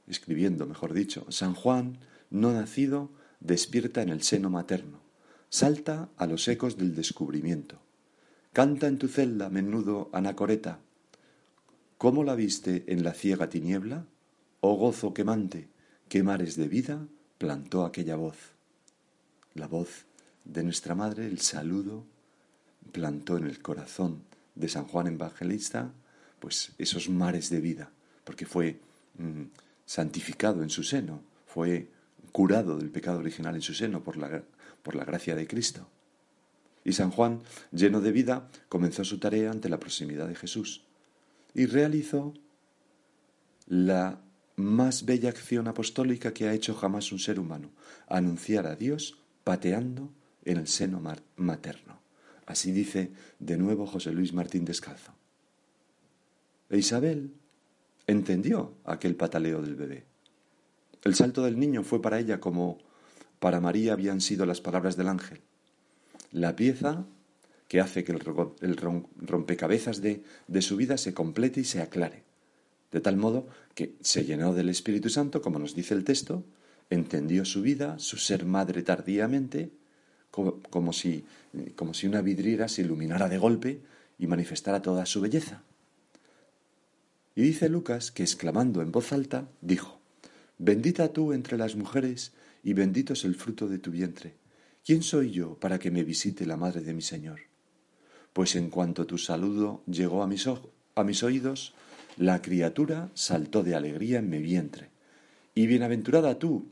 escribiendo, 0.07 0.67
mejor 0.67 0.95
dicho, 0.95 1.27
San 1.31 1.55
Juan, 1.55 1.99
no 2.31 2.53
nacido, 2.53 3.11
despierta 3.41 4.03
en 4.03 4.09
el 4.09 4.23
seno 4.23 4.51
materno, 4.51 5.01
salta 5.51 6.09
a 6.17 6.27
los 6.27 6.47
ecos 6.49 6.77
del 6.77 6.95
descubrimiento. 6.95 7.81
Canta 8.53 8.87
en 8.87 8.99
tu 8.99 9.09
celda, 9.09 9.49
menudo 9.51 10.11
anacoreta. 10.13 10.81
¿Cómo 11.97 12.25
la 12.25 12.35
viste 12.35 12.85
en 12.89 13.03
la 13.05 13.15
ciega 13.15 13.49
tiniebla? 13.49 14.07
Oh 14.61 14.77
gozo 14.77 15.15
quemante, 15.15 15.69
qué 16.09 16.23
mares 16.23 16.57
de 16.57 16.69
vida 16.69 17.07
plantó 17.39 17.85
aquella 17.85 18.17
voz. 18.17 18.37
La 19.55 19.67
voz 19.67 20.07
de 20.45 20.63
nuestra 20.65 20.95
Madre, 20.95 21.27
el 21.27 21.41
saludo, 21.41 22.05
plantó 22.93 23.37
en 23.37 23.47
el 23.47 23.61
corazón 23.61 24.23
de 24.55 24.69
San 24.69 24.87
Juan 24.87 25.07
Evangelista, 25.07 25.93
pues 26.41 26.73
esos 26.79 27.09
mares 27.09 27.51
de 27.51 27.61
vida, 27.61 27.91
porque 28.25 28.47
fue 28.47 28.81
mm, 29.19 29.45
santificado 29.85 30.63
en 30.63 30.71
su 30.71 30.83
seno, 30.83 31.21
fue 31.47 31.89
curado 32.33 32.79
del 32.79 32.91
pecado 32.91 33.19
original 33.19 33.55
en 33.55 33.63
su 33.63 33.75
seno 33.75 34.03
por 34.03 34.17
la, 34.17 34.43
por 34.83 34.95
la 34.95 35.05
gracia 35.05 35.35
de 35.35 35.47
Cristo. 35.47 35.89
Y 36.85 36.93
San 36.93 37.11
Juan, 37.11 37.41
lleno 37.73 38.01
de 38.01 38.13
vida, 38.13 38.49
comenzó 38.69 39.05
su 39.05 39.19
tarea 39.19 39.51
ante 39.51 39.69
la 39.69 39.81
proximidad 39.81 40.29
de 40.29 40.35
Jesús 40.35 40.85
y 41.55 41.67
realizó 41.67 42.35
la 43.67 44.21
más 44.57 45.05
bella 45.05 45.29
acción 45.29 45.69
apostólica 45.69 46.33
que 46.33 46.49
ha 46.49 46.55
hecho 46.55 46.75
jamás 46.75 47.13
un 47.13 47.19
ser 47.19 47.39
humano, 47.39 47.71
anunciar 48.09 48.67
a 48.67 48.75
Dios 48.75 49.19
pateando 49.45 50.13
en 50.45 50.59
el 50.59 50.67
seno 50.67 51.03
materno. 51.37 52.01
Así 52.47 52.73
dice 52.73 53.13
de 53.39 53.57
nuevo 53.57 53.87
José 53.87 54.13
Luis 54.13 54.33
Martín 54.33 54.65
Descalzo. 54.65 55.13
E 56.71 56.79
Isabel 56.79 57.33
entendió 58.07 58.75
aquel 58.85 59.15
pataleo 59.15 59.63
del 59.63 59.77
bebé. 59.77 60.05
El 61.09 61.15
salto 61.15 61.43
del 61.43 61.59
niño 61.59 61.85
fue 61.85 62.03
para 62.03 62.19
ella 62.21 62.39
como 62.39 62.77
para 63.39 63.61
María 63.61 63.95
habían 63.95 64.21
sido 64.21 64.45
las 64.45 64.61
palabras 64.61 64.99
del 64.99 65.09
ángel. 65.09 65.41
La 66.33 66.55
pieza 66.55 67.07
que 67.67 67.81
hace 67.81 68.05
que 68.05 68.13
el 68.13 68.77
rompecabezas 69.17 70.03
de, 70.03 70.23
su 70.61 70.77
vida 70.77 70.99
se 70.99 71.15
complete 71.15 71.61
y 71.61 71.65
se 71.65 71.81
aclare 71.81 72.25
de 72.93 73.01
tal 73.01 73.17
modo 73.17 73.49
que 73.75 73.95
se 74.03 74.27
llenó 74.27 74.53
del 74.53 74.69
Espíritu 74.69 75.09
Santo, 75.09 75.41
como 75.41 75.59
nos 75.59 75.75
dice 75.75 75.95
el 75.95 76.05
texto, 76.05 76.45
entendió 76.91 77.47
su 77.47 77.63
vida, 77.63 77.99
su 77.99 78.19
ser 78.19 78.45
madre 78.45 78.83
tardíamente, 78.83 79.71
como, 80.31 80.93
si, 80.93 81.25
como 81.75 81.95
si 81.95 82.07
una 82.07 82.21
vidriera 82.21 82.69
se 82.69 82.83
iluminara 82.83 83.31
de 83.31 83.39
golpe 83.39 83.81
y 84.19 84.27
manifestara 84.27 84.83
toda 84.83 85.07
su 85.07 85.23
belleza. 85.23 85.63
Y 87.35 87.41
dice 87.41 87.71
Lucas 87.71 88.11
que 88.11 88.23
exclamando 88.23 88.83
en 88.83 88.93
voz 88.93 89.13
alta, 89.15 89.49
dijo, 89.63 89.98
Bendita 90.59 91.13
tú 91.13 91.33
entre 91.33 91.57
las 91.57 91.77
mujeres 91.77 92.33
y 92.65 92.73
bendito 92.73 93.13
es 93.13 93.25
el 93.25 93.37
fruto 93.37 93.69
de 93.69 93.79
tu 93.79 93.93
vientre. 93.93 94.35
¿Quién 94.85 95.03
soy 95.03 95.31
yo 95.31 95.55
para 95.55 95.79
que 95.79 95.93
me 95.93 96.03
visite 96.03 96.47
la 96.47 96.57
madre 96.57 96.81
de 96.81 96.95
mi 96.95 97.03
Señor? 97.03 97.41
Pues 98.33 98.57
en 98.57 98.69
cuanto 98.69 99.07
tu 99.07 99.19
saludo 99.19 99.83
llegó 99.87 100.23
a 100.23 100.27
mis, 100.27 101.23
oídos, 101.23 101.75
la 102.17 102.43
criatura 102.43 103.11
saltó 103.15 103.63
de 103.63 103.75
alegría 103.77 104.19
en 104.19 104.31
mi 104.31 104.39
vientre. 104.39 104.91
Y 105.55 105.67
bienaventurada 105.67 106.39
tú, 106.39 106.69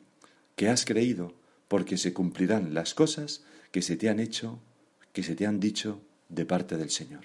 que 0.56 0.68
has 0.68 0.84
creído, 0.84 1.34
porque 1.68 1.96
se 1.96 2.12
cumplirán 2.12 2.74
las 2.74 2.94
cosas 2.94 3.44
que 3.70 3.82
se 3.82 3.96
te 3.96 4.08
han 4.08 4.18
hecho, 4.18 4.60
que 5.12 5.22
se 5.22 5.36
te 5.36 5.46
han 5.46 5.60
dicho 5.60 6.00
de 6.28 6.44
parte 6.44 6.76
del 6.76 6.90
Señor. 6.90 7.24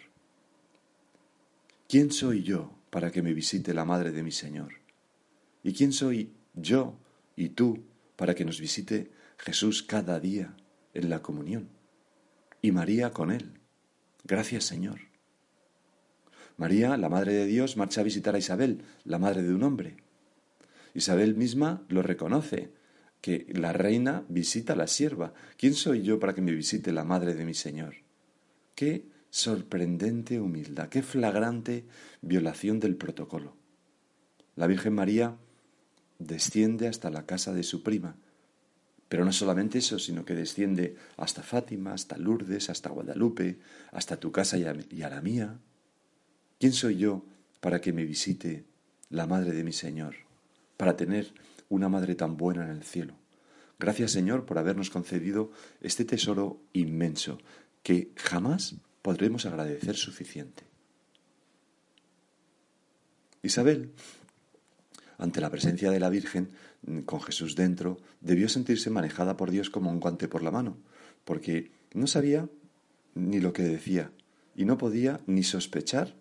¿Quién 1.88 2.12
soy 2.12 2.44
yo 2.44 2.72
para 2.89 3.12
que 3.12 3.22
me 3.22 3.34
visite 3.34 3.74
la 3.74 3.86
madre 3.86 4.12
de 4.12 4.24
mi 4.24 4.32
Señor? 4.32 4.74
¿Y 5.63 5.74
quién 5.74 5.94
soy 5.94 6.32
yo 6.53 6.98
y 7.36 7.50
tú 7.50 7.84
para 8.15 8.36
que 8.36 8.46
nos 8.46 8.60
visite 8.60 9.12
Jesús 9.38 9.84
cada 9.84 10.20
día 10.20 10.55
en 10.93 11.10
la 11.10 11.22
comunión? 11.22 11.70
Y 12.62 12.72
María 12.72 13.12
con 13.12 13.31
él. 13.31 13.60
Gracias 14.24 14.65
Señor. 14.65 15.12
María, 16.58 16.96
la 16.98 17.10
Madre 17.10 17.34
de 17.34 17.46
Dios, 17.48 17.75
marcha 17.75 18.01
a 18.01 18.03
visitar 18.03 18.36
a 18.36 18.38
Isabel, 18.38 18.84
la 19.03 19.17
madre 19.17 19.41
de 19.41 19.53
un 19.53 19.63
hombre. 19.63 19.98
Isabel 20.93 21.36
misma 21.36 21.84
lo 21.88 22.03
reconoce, 22.03 22.72
que 23.22 23.48
la 23.50 23.72
reina 23.74 24.25
visita 24.29 24.74
a 24.74 24.75
la 24.75 24.88
sierva. 24.88 25.34
¿Quién 25.58 25.74
soy 25.74 26.01
yo 26.01 26.20
para 26.20 26.34
que 26.36 26.41
me 26.41 26.51
visite 26.51 26.91
la 26.91 27.03
madre 27.03 27.34
de 27.34 27.46
mi 27.46 27.53
Señor? 27.53 27.96
Qué 28.75 29.05
sorprendente 29.29 30.39
humildad, 30.39 30.89
qué 30.89 31.01
flagrante 31.01 31.86
violación 32.22 32.79
del 32.79 32.96
protocolo. 32.96 33.55
La 34.55 34.67
Virgen 34.67 34.93
María 34.93 35.38
desciende 36.28 36.88
hasta 36.88 37.10
la 37.10 37.25
casa 37.25 37.54
de 37.54 37.63
su 37.63 37.84
prima, 37.84 38.16
pero 39.12 39.25
no 39.25 39.34
solamente 39.34 39.80
eso, 39.80 40.00
sino 40.00 40.24
que 40.24 40.36
desciende 40.36 40.96
hasta 41.18 41.44
Fátima, 41.44 41.94
hasta 41.94 42.18
Lourdes, 42.18 42.70
hasta 42.70 42.90
Guadalupe, 42.90 43.60
hasta 43.92 44.18
tu 44.18 44.32
casa 44.32 44.58
y 44.58 44.63
a, 44.63 45.10
la 45.10 45.22
mía. 45.22 45.60
¿Quién 46.60 46.72
soy 46.72 46.98
yo 46.98 47.25
para 47.60 47.82
que 47.82 47.92
me 47.92 48.06
visite 48.06 48.63
la 49.10 49.28
Madre 49.28 49.51
de 49.51 49.66
mi 49.66 49.74
Señor, 49.74 50.16
para 50.78 50.96
tener 50.96 51.34
una 51.68 51.90
Madre 51.90 52.16
tan 52.16 52.38
buena 52.38 52.63
en 52.63 52.72
el 52.72 52.84
cielo? 52.84 53.16
Gracias 53.78 54.12
Señor 54.12 54.46
por 54.46 54.58
habernos 54.58 54.90
concedido 54.90 55.51
este 55.82 56.06
tesoro 56.06 56.62
inmenso 56.72 57.38
que 57.84 58.12
jamás 58.16 58.75
podremos 59.01 59.46
agradecer 59.46 59.98
suficiente. 59.98 60.63
Isabel, 63.44 63.92
ante 65.22 65.40
la 65.40 65.51
presencia 65.51 65.92
de 65.92 66.00
la 66.00 66.10
Virgen, 66.10 66.50
con 67.06 67.22
Jesús 67.22 67.56
dentro, 67.56 68.00
debió 68.22 68.50
sentirse 68.50 68.90
manejada 68.90 69.38
por 69.38 69.51
Dios 69.51 69.70
como 69.70 69.92
un 69.92 70.00
guante 70.00 70.28
por 70.28 70.42
la 70.42 70.50
mano, 70.50 70.78
porque 71.25 71.72
no 71.94 72.08
sabía 72.08 72.50
ni 73.13 73.40
lo 73.40 73.54
que 73.54 73.62
decía, 73.62 74.12
y 74.56 74.66
no 74.66 74.80
podía 74.80 75.22
ni 75.28 75.44
sospechar 75.44 76.16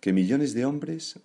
que 0.00 0.14
millones 0.14 0.54
de 0.54 0.64
hombres 0.64 1.20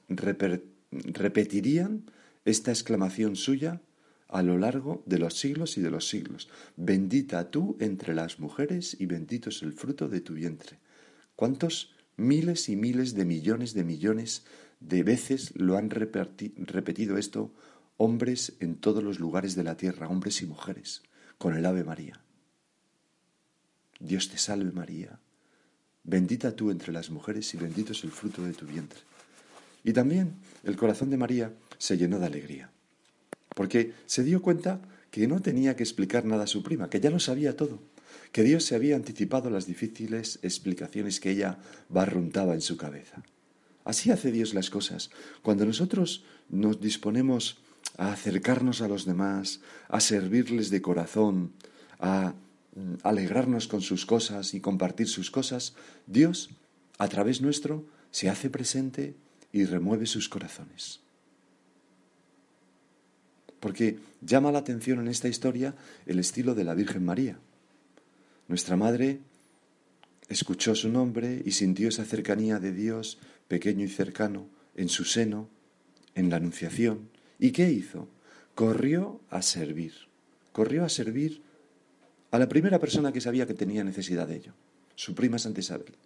repetirían 0.89 2.03
esta 2.43 2.71
exclamación 2.71 3.37
suya 3.37 3.79
a 4.27 4.43
lo 4.43 4.57
largo 4.57 5.01
de 5.05 5.19
los 5.19 5.39
siglos 5.39 5.77
y 5.77 5.81
de 5.81 5.89
los 5.89 6.09
siglos. 6.09 6.49
Bendita 6.75 7.49
tú 7.49 7.77
entre 7.79 8.13
las 8.13 8.39
mujeres 8.39 8.97
y 8.99 9.05
bendito 9.05 9.49
es 9.49 9.61
el 9.61 9.71
fruto 9.71 10.09
de 10.09 10.19
tu 10.19 10.33
vientre. 10.33 10.79
¿Cuántos 11.37 11.93
miles 12.17 12.67
y 12.67 12.75
miles 12.75 13.15
de 13.15 13.23
millones 13.23 13.73
de 13.73 13.85
millones 13.85 14.43
de 14.81 15.03
veces 15.03 15.53
lo 15.55 15.77
han 15.77 15.89
repetido 15.89 17.17
esto 17.17 17.53
hombres 17.95 18.53
en 18.59 18.75
todos 18.75 19.03
los 19.03 19.19
lugares 19.19 19.55
de 19.55 19.63
la 19.63 19.77
tierra, 19.77 20.09
hombres 20.09 20.41
y 20.41 20.45
mujeres, 20.45 21.03
con 21.37 21.55
el 21.55 21.65
Ave 21.65 21.85
María? 21.85 22.21
Dios 23.99 24.29
te 24.29 24.37
salve 24.37 24.71
María, 24.71 25.19
bendita 26.03 26.55
tú 26.55 26.71
entre 26.71 26.91
las 26.91 27.09
mujeres 27.09 27.53
y 27.53 27.57
bendito 27.57 27.93
es 27.93 28.03
el 28.03 28.11
fruto 28.11 28.43
de 28.43 28.53
tu 28.53 28.65
vientre. 28.65 28.99
Y 29.83 29.93
también 29.93 30.33
el 30.63 30.75
corazón 30.75 31.09
de 31.09 31.17
María 31.17 31.53
se 31.77 31.97
llenó 31.97 32.19
de 32.19 32.25
alegría, 32.25 32.71
porque 33.55 33.93
se 34.05 34.23
dio 34.23 34.41
cuenta 34.41 34.81
que 35.11 35.27
no 35.27 35.41
tenía 35.41 35.75
que 35.75 35.83
explicar 35.83 36.25
nada 36.25 36.43
a 36.43 36.47
su 36.47 36.63
prima, 36.63 36.89
que 36.89 36.99
ya 36.99 37.09
lo 37.09 37.19
sabía 37.19 37.55
todo 37.55 37.79
que 38.31 38.43
Dios 38.43 38.65
se 38.65 38.75
había 38.75 38.95
anticipado 38.95 39.49
las 39.49 39.65
difíciles 39.65 40.39
explicaciones 40.41 41.19
que 41.19 41.31
ella 41.31 41.57
barruntaba 41.89 42.53
en 42.53 42.61
su 42.61 42.77
cabeza. 42.77 43.23
Así 43.83 44.11
hace 44.11 44.31
Dios 44.31 44.53
las 44.53 44.69
cosas. 44.69 45.09
Cuando 45.41 45.65
nosotros 45.65 46.23
nos 46.49 46.79
disponemos 46.79 47.57
a 47.97 48.11
acercarnos 48.11 48.81
a 48.81 48.87
los 48.87 49.05
demás, 49.05 49.61
a 49.89 49.99
servirles 49.99 50.69
de 50.69 50.81
corazón, 50.81 51.53
a 51.99 52.33
mm, 52.75 52.95
alegrarnos 53.03 53.67
con 53.67 53.81
sus 53.81 54.05
cosas 54.05 54.53
y 54.53 54.61
compartir 54.61 55.07
sus 55.07 55.31
cosas, 55.31 55.75
Dios, 56.07 56.49
a 56.97 57.07
través 57.07 57.41
nuestro, 57.41 57.85
se 58.11 58.29
hace 58.29 58.49
presente 58.49 59.15
y 59.51 59.65
remueve 59.65 60.05
sus 60.05 60.29
corazones. 60.29 60.99
Porque 63.59 63.99
llama 64.21 64.51
la 64.51 64.59
atención 64.59 64.99
en 64.99 65.07
esta 65.07 65.27
historia 65.27 65.75
el 66.05 66.19
estilo 66.19 66.55
de 66.55 66.63
la 66.63 66.73
Virgen 66.73 67.05
María. 67.05 67.37
Nuestra 68.47 68.75
madre 68.75 69.19
escuchó 70.29 70.75
su 70.75 70.89
nombre 70.89 71.41
y 71.45 71.51
sintió 71.51 71.89
esa 71.89 72.05
cercanía 72.05 72.59
de 72.59 72.71
Dios 72.71 73.19
pequeño 73.51 73.83
y 73.83 73.89
cercano 73.89 74.47
en 74.75 74.87
su 74.87 75.03
seno, 75.03 75.49
en 76.15 76.29
la 76.29 76.37
Anunciación. 76.37 77.09
¿Y 77.37 77.51
qué 77.51 77.69
hizo? 77.69 78.07
Corrió 78.55 79.19
a 79.29 79.41
servir. 79.41 79.91
Corrió 80.53 80.85
a 80.85 80.89
servir 80.89 81.41
a 82.31 82.39
la 82.39 82.47
primera 82.47 82.79
persona 82.79 83.11
que 83.11 83.19
sabía 83.19 83.45
que 83.45 83.53
tenía 83.53 83.83
necesidad 83.83 84.25
de 84.25 84.37
ello, 84.37 84.53
su 84.95 85.13
prima 85.15 85.37
Santa 85.37 85.59
Isabel. 85.59 85.97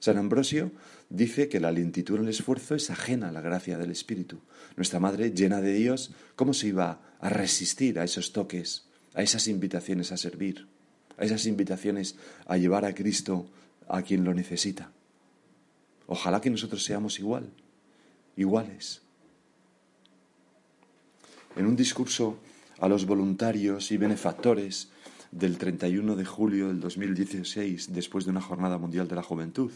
San 0.00 0.18
Ambrosio 0.18 0.70
dice 1.08 1.48
que 1.48 1.60
la 1.60 1.72
lentitud 1.72 2.16
en 2.16 2.24
el 2.24 2.28
esfuerzo 2.28 2.74
es 2.74 2.90
ajena 2.90 3.30
a 3.30 3.32
la 3.32 3.40
gracia 3.40 3.78
del 3.78 3.90
Espíritu. 3.90 4.40
Nuestra 4.76 5.00
Madre, 5.00 5.32
llena 5.32 5.62
de 5.62 5.72
Dios, 5.72 6.12
¿cómo 6.36 6.52
se 6.52 6.68
iba 6.68 7.00
a 7.20 7.28
resistir 7.30 7.98
a 7.98 8.04
esos 8.04 8.34
toques, 8.34 8.84
a 9.14 9.22
esas 9.22 9.48
invitaciones 9.48 10.12
a 10.12 10.18
servir? 10.18 10.66
a 11.18 11.24
esas 11.24 11.46
invitaciones 11.46 12.16
a 12.46 12.56
llevar 12.56 12.84
a 12.84 12.94
Cristo 12.94 13.46
a 13.88 14.02
quien 14.02 14.24
lo 14.24 14.34
necesita. 14.34 14.92
Ojalá 16.12 16.42
que 16.42 16.50
nosotros 16.50 16.84
seamos 16.84 17.18
igual, 17.20 17.48
iguales. 18.36 19.00
En 21.56 21.64
un 21.64 21.74
discurso 21.74 22.36
a 22.80 22.86
los 22.86 23.06
voluntarios 23.06 23.90
y 23.92 23.96
benefactores 23.96 24.90
del 25.30 25.56
31 25.56 26.14
de 26.14 26.26
julio 26.26 26.68
del 26.68 26.80
2016, 26.80 27.94
después 27.94 28.26
de 28.26 28.30
una 28.30 28.42
jornada 28.42 28.76
mundial 28.76 29.08
de 29.08 29.14
la 29.14 29.22
juventud, 29.22 29.72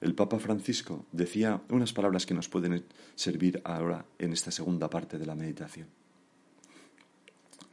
el 0.00 0.14
Papa 0.14 0.38
Francisco 0.38 1.04
decía 1.10 1.60
unas 1.68 1.92
palabras 1.92 2.26
que 2.26 2.34
nos 2.34 2.48
pueden 2.48 2.84
servir 3.16 3.60
ahora 3.64 4.04
en 4.20 4.32
esta 4.32 4.52
segunda 4.52 4.88
parte 4.88 5.18
de 5.18 5.26
la 5.26 5.34
meditación. 5.34 5.88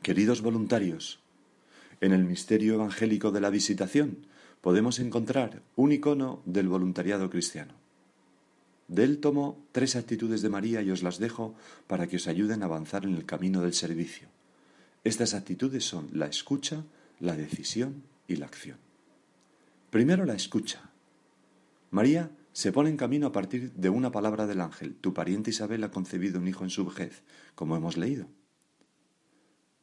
Queridos 0.02 0.42
voluntarios, 0.42 1.20
en 2.02 2.14
el 2.14 2.26
misterio 2.26 2.74
evangélico 2.74 3.30
de 3.30 3.42
la 3.42 3.52
visitación 3.52 4.26
podemos 4.62 4.98
encontrar 4.98 5.62
un 5.76 5.92
icono 5.92 6.42
del 6.46 6.70
voluntariado 6.70 7.30
cristiano. 7.30 7.79
De 8.90 9.04
él 9.06 9.20
tomo 9.20 9.66
tres 9.72 9.96
actitudes 9.96 10.42
de 10.42 10.50
María 10.50 10.82
y 10.82 10.92
os 10.92 11.04
las 11.04 11.20
dejo 11.20 11.56
para 11.88 12.08
que 12.08 12.18
os 12.18 12.28
ayuden 12.28 12.62
a 12.62 12.66
avanzar 12.66 13.06
en 13.06 13.16
el 13.16 13.26
camino 13.26 13.62
del 13.62 13.74
servicio. 13.74 14.28
Estas 15.04 15.34
actitudes 15.34 15.86
son 15.86 16.10
la 16.12 16.26
escucha, 16.26 16.84
la 17.20 17.36
decisión 17.36 18.04
y 18.28 18.36
la 18.36 18.48
acción. 18.48 18.78
Primero 19.90 20.26
la 20.26 20.34
escucha. 20.34 20.90
María 21.92 22.32
se 22.52 22.72
pone 22.72 22.90
en 22.90 22.98
camino 22.98 23.28
a 23.28 23.32
partir 23.32 23.72
de 23.74 23.90
una 23.90 24.12
palabra 24.12 24.46
del 24.46 24.60
ángel. 24.60 24.96
Tu 24.96 25.14
pariente 25.14 25.52
Isabel 25.52 25.84
ha 25.84 25.92
concebido 25.92 26.40
un 26.40 26.48
hijo 26.48 26.64
en 26.64 26.70
su 26.70 26.86
vejez, 26.86 27.24
como 27.56 27.78
hemos 27.78 27.96
leído. 27.96 28.28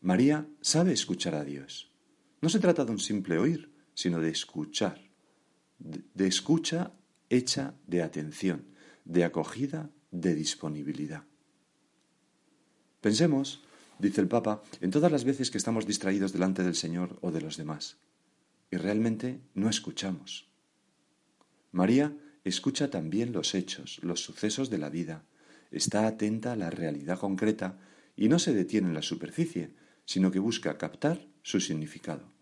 María 0.00 0.46
sabe 0.60 0.92
escuchar 0.92 1.34
a 1.34 1.44
Dios. 1.44 1.90
No 2.40 2.48
se 2.48 2.60
trata 2.60 2.84
de 2.84 2.92
un 2.92 2.98
simple 2.98 3.38
oír, 3.38 3.72
sino 3.94 4.20
de 4.20 4.30
escuchar, 4.30 5.00
de, 5.78 6.26
escucha 6.26 6.92
hecha 7.30 7.74
de 7.86 8.02
atención, 8.02 8.66
de 9.06 9.24
acogida, 9.24 9.90
de 10.10 10.34
disponibilidad. 10.34 11.24
Pensemos, 13.00 13.62
dice 13.98 14.20
el 14.20 14.28
Papa, 14.28 14.62
en 14.80 14.90
todas 14.90 15.10
las 15.10 15.24
veces 15.24 15.50
que 15.50 15.58
estamos 15.58 15.86
distraídos 15.86 16.32
delante 16.32 16.62
del 16.62 16.74
Señor 16.74 17.18
o 17.22 17.30
de 17.30 17.40
los 17.40 17.56
demás, 17.56 17.98
y 18.70 18.76
realmente 18.76 19.40
no 19.54 19.70
escuchamos. 19.70 20.50
María 21.70 22.16
escucha 22.44 22.90
también 22.90 23.32
los 23.32 23.54
hechos, 23.54 24.00
los 24.02 24.22
sucesos 24.22 24.70
de 24.70 24.78
la 24.78 24.90
vida, 24.90 25.24
está 25.70 26.06
atenta 26.06 26.52
a 26.52 26.56
la 26.56 26.70
realidad 26.70 27.18
concreta 27.18 27.78
y 28.16 28.28
no 28.28 28.38
se 28.38 28.54
detiene 28.54 28.88
en 28.88 28.94
la 28.94 29.02
superficie, 29.02 29.74
sino 30.04 30.30
que 30.30 30.38
busca 30.38 30.78
captar 30.78 31.26
su 31.42 31.60
significado. 31.60 32.32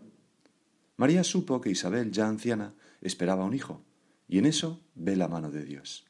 María 0.97 1.25
supo 1.25 1.61
que 1.61 1.71
Isabel, 1.71 2.11
ya 2.11 2.29
anciana, 2.29 2.75
esperaba 3.01 3.45
un 3.45 3.55
hijo, 3.55 3.85
y 4.29 4.39
en 4.39 4.47
eso 4.47 4.81
ve 4.95 5.17
la 5.17 5.29
mano 5.29 5.51
de 5.51 5.65
Dios, 5.65 6.07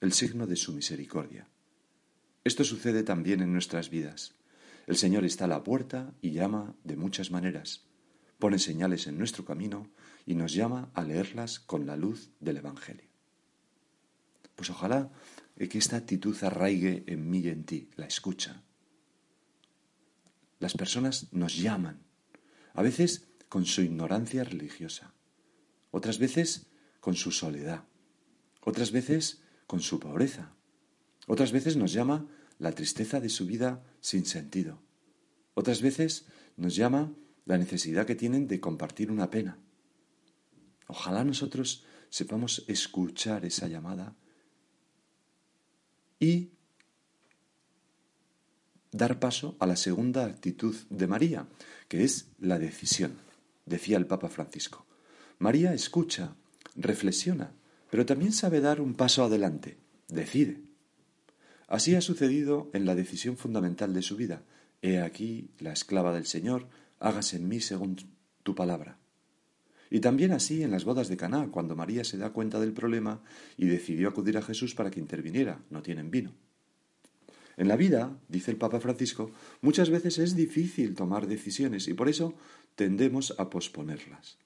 el 0.00 0.12
signo 0.12 0.46
de 0.46 0.56
su 0.56 0.72
misericordia. 0.72 1.48
Esto 2.44 2.64
sucede 2.64 3.02
también 3.02 3.40
en 3.40 3.52
nuestras 3.52 3.90
vidas. 3.90 4.34
El 4.86 4.96
Señor 4.96 5.24
está 5.24 5.44
a 5.44 5.48
la 5.48 5.64
puerta 5.64 6.14
y 6.22 6.30
llama 6.30 6.74
de 6.84 6.96
muchas 6.96 7.30
maneras. 7.30 7.84
Pone 8.38 8.58
señales 8.58 9.06
en 9.06 9.18
nuestro 9.18 9.44
camino 9.44 9.90
y 10.24 10.34
nos 10.34 10.52
llama 10.54 10.90
a 10.94 11.02
leerlas 11.02 11.58
con 11.58 11.86
la 11.86 11.96
luz 11.96 12.30
del 12.40 12.58
Evangelio. 12.58 13.08
Pues 14.54 14.70
ojalá 14.70 15.10
que 15.56 15.78
esta 15.78 15.96
actitud 15.96 16.36
arraigue 16.42 17.04
en 17.06 17.28
mí 17.28 17.40
y 17.40 17.48
en 17.48 17.64
ti, 17.64 17.90
la 17.96 18.06
escucha, 18.06 18.62
las 20.60 20.74
personas 20.74 21.32
nos 21.32 21.56
llaman, 21.56 22.00
a 22.74 22.82
veces 22.82 23.28
con 23.48 23.64
su 23.64 23.82
ignorancia 23.82 24.44
religiosa, 24.44 25.14
otras 25.90 26.18
veces 26.18 26.66
con 27.00 27.14
su 27.14 27.30
soledad, 27.30 27.84
otras 28.62 28.90
veces 28.90 29.42
con 29.68 29.80
su 29.80 30.00
pobreza, 30.00 30.50
otras 31.28 31.52
veces 31.52 31.76
nos 31.76 31.92
llama 31.92 32.26
la 32.58 32.72
tristeza 32.72 33.20
de 33.20 33.28
su 33.28 33.46
vida 33.46 33.84
sin 34.00 34.26
sentido, 34.26 34.80
otras 35.54 35.80
veces 35.80 36.26
nos 36.56 36.74
llama 36.74 37.14
la 37.44 37.58
necesidad 37.58 38.06
que 38.06 38.16
tienen 38.16 38.48
de 38.48 38.60
compartir 38.60 39.12
una 39.12 39.30
pena. 39.30 39.58
Ojalá 40.88 41.22
nosotros 41.22 41.84
sepamos 42.10 42.64
escuchar 42.66 43.44
esa 43.44 43.68
llamada 43.68 44.16
y 46.18 46.50
dar 48.90 49.20
paso 49.20 49.56
a 49.60 49.66
la 49.66 49.76
segunda 49.76 50.24
actitud 50.24 50.74
de 50.88 51.06
María, 51.06 51.46
que 51.88 52.04
es 52.04 52.28
la 52.38 52.58
decisión, 52.58 53.18
decía 53.66 53.98
el 53.98 54.06
Papa 54.06 54.28
Francisco. 54.28 54.86
María 55.38 55.74
escucha, 55.74 56.34
reflexiona, 56.74 57.52
pero 57.90 58.06
también 58.06 58.32
sabe 58.32 58.60
dar 58.60 58.80
un 58.80 58.94
paso 58.94 59.24
adelante, 59.24 59.78
decide. 60.08 60.60
Así 61.66 61.94
ha 61.94 62.00
sucedido 62.00 62.70
en 62.72 62.86
la 62.86 62.94
decisión 62.94 63.36
fundamental 63.36 63.92
de 63.92 64.02
su 64.02 64.16
vida. 64.16 64.42
He 64.80 65.00
aquí 65.00 65.50
la 65.58 65.72
esclava 65.72 66.14
del 66.14 66.26
Señor, 66.26 66.66
hágase 66.98 67.36
en 67.36 67.48
mí 67.48 67.60
según 67.60 67.96
tu 68.42 68.54
palabra. 68.54 68.98
Y 69.90 70.00
también 70.00 70.32
así 70.32 70.62
en 70.62 70.70
las 70.70 70.84
bodas 70.84 71.08
de 71.08 71.16
Caná, 71.16 71.48
cuando 71.50 71.76
María 71.76 72.04
se 72.04 72.18
da 72.18 72.30
cuenta 72.30 72.60
del 72.60 72.72
problema 72.72 73.22
y 73.56 73.66
decidió 73.66 74.08
acudir 74.08 74.36
a 74.36 74.42
Jesús 74.42 74.74
para 74.74 74.90
que 74.90 75.00
interviniera, 75.00 75.60
no 75.70 75.82
tienen 75.82 76.10
vino. 76.10 76.32
En 77.56 77.68
la 77.68 77.76
vida, 77.76 78.16
dice 78.28 78.50
el 78.50 78.56
Papa 78.56 78.80
Francisco, 78.80 79.32
muchas 79.62 79.90
veces 79.90 80.18
es 80.18 80.36
difícil 80.36 80.94
tomar 80.94 81.26
decisiones 81.26 81.88
y 81.88 81.94
por 81.94 82.08
eso 82.08 82.34
tendemos 82.76 83.34
a 83.38 83.50
posponerlas. 83.50 84.38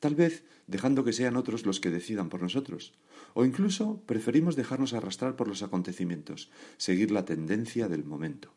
Tal 0.00 0.14
vez 0.14 0.44
dejando 0.66 1.04
que 1.04 1.12
sean 1.12 1.36
otros 1.36 1.66
los 1.66 1.78
que 1.78 1.90
decidan 1.90 2.30
por 2.30 2.42
nosotros, 2.42 2.94
o 3.34 3.44
incluso 3.44 4.02
preferimos 4.06 4.56
dejarnos 4.56 4.94
arrastrar 4.94 5.36
por 5.36 5.46
los 5.46 5.62
acontecimientos, 5.62 6.50
seguir 6.78 7.10
la 7.10 7.24
tendencia 7.24 7.88
del 7.88 8.04
momento. 8.04 8.52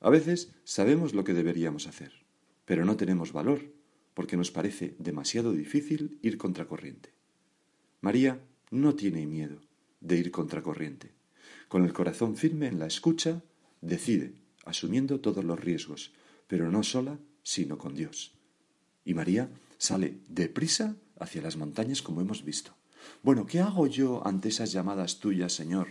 A 0.00 0.10
veces 0.10 0.52
sabemos 0.64 1.12
lo 1.12 1.24
que 1.24 1.34
deberíamos 1.34 1.86
hacer, 1.86 2.12
pero 2.64 2.84
no 2.84 2.96
tenemos 2.96 3.32
valor 3.32 3.72
porque 4.14 4.36
nos 4.36 4.52
parece 4.52 4.94
demasiado 4.98 5.52
difícil 5.52 6.18
ir 6.22 6.38
contracorriente. 6.38 7.10
María 8.00 8.40
no 8.70 8.94
tiene 8.94 9.26
miedo 9.26 9.60
de 10.00 10.16
ir 10.16 10.30
contracorriente. 10.30 11.10
Con 11.68 11.84
el 11.84 11.92
corazón 11.92 12.36
firme 12.36 12.68
en 12.68 12.78
la 12.78 12.86
escucha, 12.86 13.42
decide, 13.80 14.34
asumiendo 14.64 15.20
todos 15.20 15.44
los 15.44 15.58
riesgos, 15.58 16.12
pero 16.46 16.70
no 16.70 16.82
sola, 16.82 17.18
sino 17.42 17.78
con 17.78 17.94
Dios. 17.94 18.34
Y 19.04 19.14
María 19.14 19.50
sale 19.78 20.18
deprisa 20.28 20.96
hacia 21.18 21.42
las 21.42 21.56
montañas 21.56 22.02
como 22.02 22.20
hemos 22.20 22.44
visto. 22.44 22.74
Bueno, 23.22 23.46
¿qué 23.46 23.60
hago 23.60 23.86
yo 23.86 24.26
ante 24.26 24.48
esas 24.48 24.72
llamadas 24.72 25.20
tuyas, 25.20 25.52
Señor, 25.52 25.88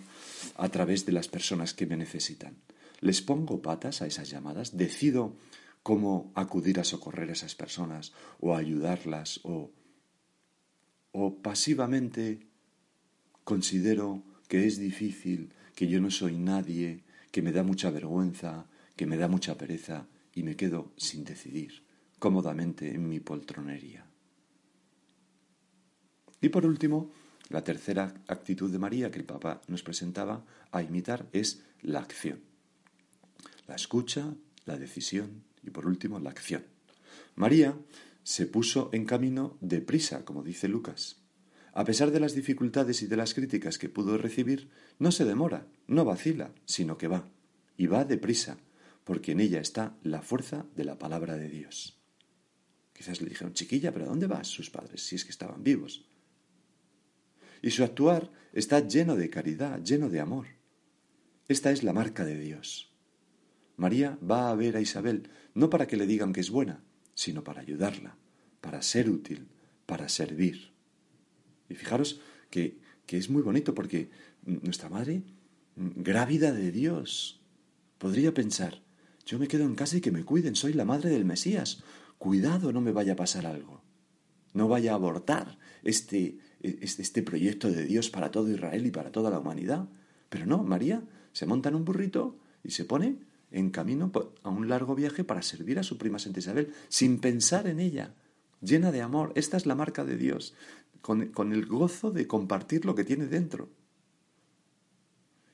a 0.56 0.69
través 0.69 1.06
de 1.06 1.12
las 1.12 1.28
personas 1.28 1.74
que 1.74 1.86
me 1.86 1.98
necesitan? 1.98 2.58
¿Les 3.02 3.22
pongo 3.22 3.62
patas 3.62 4.02
a 4.02 4.08
esas 4.08 4.30
llamadas? 4.30 4.78
¿Decido 4.78 5.36
cómo 5.84 6.32
acudir 6.36 6.80
a 6.80 6.84
socorrer 6.84 7.30
a 7.30 7.34
esas 7.34 7.56
personas 7.56 8.13
o 8.39 8.56
ayudarlas 8.56 9.41
o, 9.43 9.72
o 11.12 11.41
pasivamente 11.41 12.48
considero 13.43 14.24
que 14.48 14.65
es 14.65 14.80
difícil, 14.80 15.54
que 15.76 15.88
yo 15.88 16.00
no 16.00 16.12
soy 16.12 16.38
nadie, 16.38 17.04
que 17.32 17.41
me 17.41 17.52
da 17.52 17.63
mucha 17.63 17.89
vergüenza, 17.89 18.67
que 18.96 19.06
me 19.06 19.17
da 19.17 19.28
mucha 19.28 19.58
pereza 19.58 20.08
y 20.34 20.43
me 20.43 20.56
quedo 20.56 20.93
sin 20.98 21.24
decidir, 21.24 21.84
cómodamente 22.24 22.96
en 22.96 23.10
mi 23.10 23.20
poltronería. 23.20 24.06
Y 26.40 26.48
por 26.48 26.66
último, 26.66 27.12
la 27.50 27.66
tercera 27.66 28.14
actitud 28.30 28.72
de 28.72 28.80
María 28.80 29.12
que 29.12 29.20
el 29.20 29.26
Papa 29.26 29.60
nos 29.68 29.84
presentaba 29.84 30.46
a 30.72 30.82
imitar 30.82 31.28
es 31.34 31.66
la 31.82 32.00
acción. 32.00 32.40
La 33.68 33.76
escucha, 33.76 34.34
la 34.64 34.78
decisión 34.78 35.44
y 35.64 35.72
por 35.72 35.86
último 35.86 36.18
la 36.22 36.30
acción. 36.30 36.64
María 37.36 37.78
se 38.24 38.46
puso 38.46 38.90
en 38.94 39.04
camino 39.04 39.58
deprisa, 39.60 40.24
como 40.24 40.44
dice 40.44 40.70
Lucas. 40.70 41.18
A 41.74 41.84
pesar 41.84 42.12
de 42.12 42.22
las 42.22 42.36
dificultades 42.36 43.02
y 43.02 43.08
de 43.08 43.18
las 43.18 43.34
críticas 43.34 43.78
que 43.78 43.90
pudo 43.90 44.18
recibir, 44.18 44.70
no 44.98 45.12
se 45.12 45.26
demora, 45.26 45.68
no 45.88 46.06
vacila, 46.06 46.54
sino 46.64 46.98
que 46.98 47.10
va, 47.10 47.28
y 47.76 47.88
va 47.88 48.06
deprisa, 48.06 48.60
porque 49.04 49.34
en 49.34 49.42
ella 49.42 49.60
está 49.60 49.98
la 50.04 50.22
fuerza 50.22 50.66
de 50.74 50.86
la 50.86 50.98
palabra 50.98 51.36
de 51.36 51.50
Dios. 51.50 52.00
Quizás 53.04 53.20
le 53.20 53.28
dijeron, 53.28 53.54
chiquilla, 53.54 53.92
pero 53.92 54.06
¿a 54.06 54.08
dónde 54.08 54.28
vas 54.28 54.48
sus 54.48 54.70
padres 54.70 55.06
si 55.06 55.18
es 55.18 55.26
que 55.26 55.32
estaban 55.32 55.62
vivos? 55.62 56.06
Y 57.62 57.70
su 57.72 57.84
actuar 57.84 58.32
está 58.54 58.80
lleno 58.80 59.18
de 59.18 59.30
caridad, 59.30 59.84
lleno 59.84 60.08
de 60.08 60.22
amor. 60.22 60.48
Esta 61.50 61.72
es 61.72 61.84
la 61.84 61.92
marca 61.92 62.24
de 62.24 62.39
Dios. 62.39 62.94
María 63.76 64.18
va 64.24 64.50
a 64.50 64.56
ver 64.56 64.78
a 64.78 64.80
Isabel 64.80 65.30
no 65.54 65.70
para 65.70 65.86
que 65.86 65.98
le 65.98 66.08
digan 66.08 66.32
que 66.32 66.39
es 66.39 66.50
buena, 66.50 66.82
sino 67.13 67.44
para 67.44 67.60
ayudarla, 67.60 68.16
para 68.62 68.82
ser 68.82 69.10
útil, 69.10 69.50
para 69.86 70.08
servir. 70.08 70.72
Y 71.68 71.76
fijaros 71.76 72.22
que, 72.50 72.78
que 73.06 73.18
es 73.18 73.30
muy 73.30 73.42
bonito 73.42 73.76
porque 73.76 74.12
nuestra 74.46 74.88
madre, 74.88 75.24
grávida 75.76 76.54
de 76.54 76.72
Dios, 76.72 77.42
podría 77.98 78.34
pensar, 78.34 78.82
yo 79.26 79.39
me 79.39 79.50
quedo 79.50 79.66
en 79.66 79.76
casa 79.76 79.98
y 79.98 80.02
que 80.02 80.12
me 80.12 80.24
cuiden, 80.24 80.56
soy 80.56 80.72
la 80.72 80.86
madre 80.86 81.10
del 81.10 81.26
Mesías, 81.26 81.84
cuidado 82.24 82.72
no 82.72 82.80
me 82.80 82.94
vaya 82.94 83.14
a 83.14 83.16
pasar 83.18 83.46
algo, 83.46 83.82
no 84.54 84.70
vaya 84.70 84.94
a 84.94 84.96
abortar 84.96 85.60
este, 85.84 86.38
este, 86.62 87.02
este 87.02 87.22
proyecto 87.22 87.70
de 87.70 87.84
Dios 87.84 88.10
para 88.10 88.32
todo 88.32 88.50
Israel 88.50 88.86
y 88.86 88.92
para 88.92 89.12
toda 89.12 89.30
la 89.30 89.40
humanidad. 89.40 89.90
Pero 90.30 90.46
no, 90.46 90.64
María 90.64 91.04
se 91.34 91.46
monta 91.46 91.68
en 91.68 91.76
un 91.76 91.84
burrito 91.84 92.38
y 92.64 92.72
se 92.72 92.86
pone 92.86 93.18
en 93.52 93.72
camino 93.72 94.10
a 94.42 94.50
un 94.50 94.70
largo 94.70 94.96
viaje 94.96 95.26
para 95.26 95.42
servir 95.42 95.80
a 95.80 95.84
su 95.84 95.98
prima 95.98 96.18
Santa 96.18 96.40
Isabel, 96.40 96.74
sin 96.88 97.20
pensar 97.20 97.68
en 97.68 97.82
ella, 97.82 98.14
llena 98.62 98.94
de 98.94 99.02
amor. 99.02 99.34
Esta 99.36 99.58
es 99.58 99.66
la 99.66 99.76
marca 99.76 100.06
de 100.06 100.16
Dios, 100.16 100.54
con, 101.02 101.28
con 101.28 101.52
el 101.52 101.66
gozo 101.66 102.12
de 102.12 102.26
compartir 102.26 102.86
lo 102.86 102.96
que 102.96 103.04
tiene 103.04 103.26
dentro. 103.26 103.68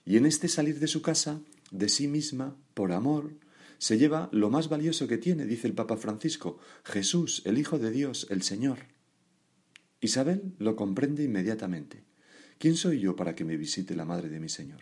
Y 0.06 0.18
en 0.18 0.28
este 0.28 0.48
salir 0.48 0.78
de 0.78 0.86
su 0.86 1.02
casa, 1.02 1.42
de 1.72 1.90
sí 1.90 2.08
misma, 2.08 2.56
por 2.76 2.92
amor, 2.92 3.32
se 3.80 3.98
lleva 3.98 4.30
lo 4.32 4.50
más 4.50 4.70
valioso 4.70 5.08
que 5.08 5.18
tiene, 5.18 5.46
dice 5.46 5.68
el 5.68 5.74
Papa 5.74 5.98
Francisco, 5.98 6.60
Jesús, 6.84 7.42
el 7.46 7.58
Hijo 7.58 7.80
de 7.80 7.92
Dios, 7.92 8.28
el 8.30 8.44
Señor. 8.44 8.80
Isabel 10.02 10.54
lo 10.60 10.76
comprende 10.76 11.24
inmediatamente. 11.24 12.04
¿Quién 12.58 12.76
soy 12.76 13.00
yo 13.00 13.15
para 13.15 13.36
que 13.36 13.46
me 13.46 13.58
visite 13.58 13.96
la 13.96 14.06
Madre 14.06 14.30
de 14.30 14.39
mi 14.39 14.50
Señor? 14.50 14.82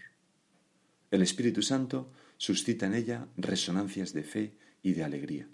El 1.12 1.22
Espíritu 1.22 1.62
Santo 1.62 2.12
suscita 2.38 2.88
en 2.88 2.96
ella 2.96 3.28
resonancias 3.38 4.14
de 4.14 4.24
fe 4.24 4.58
y 4.82 4.94
de 4.94 5.04
alegría, 5.04 5.48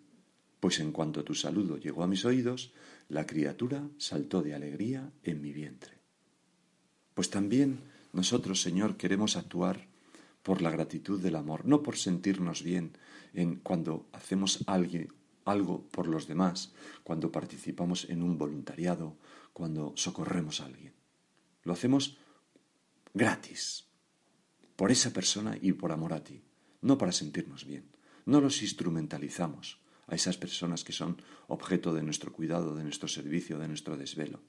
pues 0.60 0.79
en 0.79 0.91
cuanto 0.93 1.23
tu 1.23 1.36
saludo 1.36 1.77
llegó 1.77 2.03
a 2.03 2.08
mis 2.08 2.23
oídos, 2.23 2.73
la 3.10 3.25
criatura 3.27 3.89
saltó 3.97 4.41
de 4.41 4.53
alegría 4.53 5.12
en 5.23 5.41
mi 5.41 5.51
vientre. 5.51 5.99
Pues 7.13 7.29
también 7.29 7.82
nosotros, 8.13 8.62
Señor, 8.62 8.95
queremos 8.95 9.36
actuar 9.36 9.88
por 10.43 10.62
la 10.62 10.69
gratitud 10.69 11.19
del 11.21 11.36
amor, 11.36 11.65
no 11.65 11.82
por 11.82 11.97
sentirnos 11.97 12.63
bien 12.63 12.97
en 13.34 13.56
cuando 13.56 14.08
hacemos 14.12 14.63
algo 15.45 15.88
por 15.89 16.08
los 16.08 16.27
demás, 16.27 16.73
cuando 17.03 17.32
participamos 17.32 18.10
en 18.10 18.21
un 18.21 18.38
voluntariado, 18.38 19.17
cuando 19.53 19.93
socorremos 19.95 20.62
a 20.62 20.65
alguien. 20.65 20.93
Lo 21.63 21.73
hacemos 21.73 22.17
gratis, 23.13 23.86
por 24.75 24.91
esa 24.91 25.12
persona 25.12 25.58
y 25.60 25.73
por 25.73 25.91
amor 25.91 26.13
a 26.13 26.23
ti 26.23 26.43
no 26.84 26.97
para 26.97 27.12
sentirnos 27.12 27.65
bien. 27.65 27.89
No 28.25 28.41
los 28.41 28.62
instrumentalizamos 28.62 29.79
a 30.08 30.15
esas 30.15 30.38
personas 30.38 30.84
que 30.84 30.93
son 30.93 31.21
objeto 31.47 31.93
de 31.93 32.03
nuestro 32.03 32.32
cuidado, 32.32 32.75
de 32.75 32.84
nuestro 32.84 33.08
servicio, 33.08 33.58
de 33.58 33.67
nuestro 33.67 33.97
desvelo. 33.97 34.41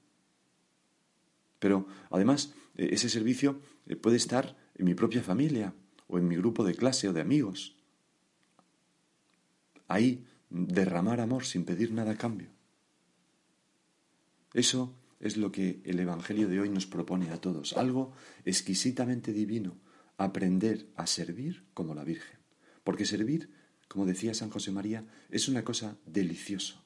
Pero 1.59 1.87
además, 2.11 2.53
e, 2.75 2.93
ese 2.93 3.09
servicio 3.09 3.63
e, 3.87 3.95
puede 3.95 4.19
estar 4.19 4.53
en 4.75 4.85
mi 4.85 4.93
propia 4.93 5.23
familia 5.23 5.73
o 6.07 6.17
en 6.17 6.27
mi 6.27 6.35
grupo 6.35 6.63
de 6.63 6.75
clase 6.75 7.07
o 7.07 7.13
de 7.13 7.21
amigos. 7.21 7.75
Ahí 9.87 10.25
derramar 10.49 11.19
amor 11.19 11.45
sin 11.45 11.65
pedir 11.65 11.91
nada 11.91 12.11
a 12.11 12.17
cambio. 12.17 12.49
Eso 14.53 14.95
es 15.19 15.37
lo 15.37 15.51
que 15.51 15.81
el 15.83 15.99
Evangelio 15.99 16.47
de 16.47 16.59
hoy 16.59 16.69
nos 16.69 16.85
propone 16.85 17.31
a 17.31 17.41
todos, 17.41 17.73
algo 17.73 18.13
exquisitamente 18.45 19.33
divino, 19.33 19.77
aprender 20.17 20.87
a 20.95 21.07
servir 21.07 21.65
como 21.73 21.93
la 21.93 22.03
Virgen. 22.03 22.39
Porque 22.83 23.05
servir, 23.05 23.49
como 23.87 24.05
decía 24.05 24.33
San 24.33 24.49
José 24.49 24.71
María, 24.71 25.05
es 25.29 25.49
una 25.49 25.63
cosa 25.63 25.97
deliciosa, 26.05 26.81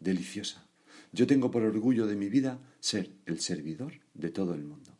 deliciosa. 0.00 0.66
Yo 1.12 1.26
tengo 1.26 1.50
por 1.50 1.62
orgullo 1.62 2.06
de 2.06 2.16
mi 2.16 2.28
vida 2.28 2.58
ser 2.80 3.10
el 3.26 3.40
servidor 3.40 4.00
de 4.14 4.30
todo 4.30 4.54
el 4.54 4.64
mundo. 4.64 4.96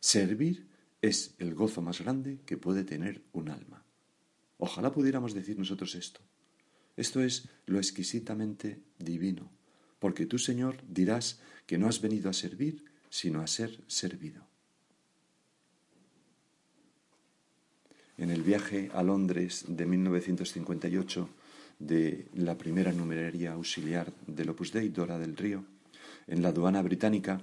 Servir 0.00 0.68
es 1.06 1.34
el 1.38 1.54
gozo 1.54 1.82
más 1.82 2.00
grande 2.00 2.38
que 2.46 2.56
puede 2.56 2.84
tener 2.84 3.22
un 3.32 3.48
alma. 3.48 3.84
Ojalá 4.58 4.92
pudiéramos 4.92 5.34
decir 5.34 5.58
nosotros 5.58 5.94
esto. 5.94 6.20
Esto 6.96 7.22
es 7.22 7.48
lo 7.66 7.78
exquisitamente 7.78 8.80
divino, 8.98 9.50
porque 9.98 10.26
tú, 10.26 10.38
Señor, 10.38 10.82
dirás 10.88 11.40
que 11.66 11.78
no 11.78 11.88
has 11.88 12.00
venido 12.00 12.30
a 12.30 12.32
servir, 12.32 12.84
sino 13.10 13.40
a 13.40 13.46
ser 13.46 13.80
servido. 13.86 14.46
en 18.16 18.30
el 18.30 18.42
viaje 18.42 18.90
a 18.94 19.02
Londres 19.02 19.64
de 19.68 19.86
1958 19.86 21.28
de 21.78 22.28
la 22.34 22.56
primera 22.56 22.92
numeraria 22.92 23.52
auxiliar 23.52 24.12
del 24.26 24.50
Opus 24.50 24.72
Dei, 24.72 24.88
Dora 24.88 25.18
del 25.18 25.36
Río, 25.36 25.64
en 26.26 26.42
la 26.42 26.48
aduana 26.48 26.80
británica, 26.82 27.42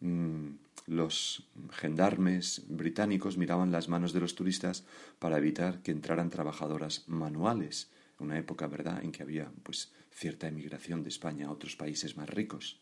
mm, 0.00 0.69
los 0.90 1.48
gendarmes 1.70 2.64
británicos 2.66 3.38
miraban 3.38 3.70
las 3.70 3.88
manos 3.88 4.12
de 4.12 4.18
los 4.18 4.34
turistas 4.34 4.84
para 5.20 5.38
evitar 5.38 5.82
que 5.82 5.92
entraran 5.92 6.30
trabajadoras 6.30 7.04
manuales, 7.06 7.90
una 8.18 8.36
época, 8.36 8.66
¿verdad?, 8.66 9.04
en 9.04 9.12
que 9.12 9.22
había 9.22 9.52
pues 9.62 9.92
cierta 10.10 10.48
emigración 10.48 11.04
de 11.04 11.08
España 11.08 11.46
a 11.46 11.52
otros 11.52 11.76
países 11.76 12.16
más 12.16 12.28
ricos. 12.28 12.80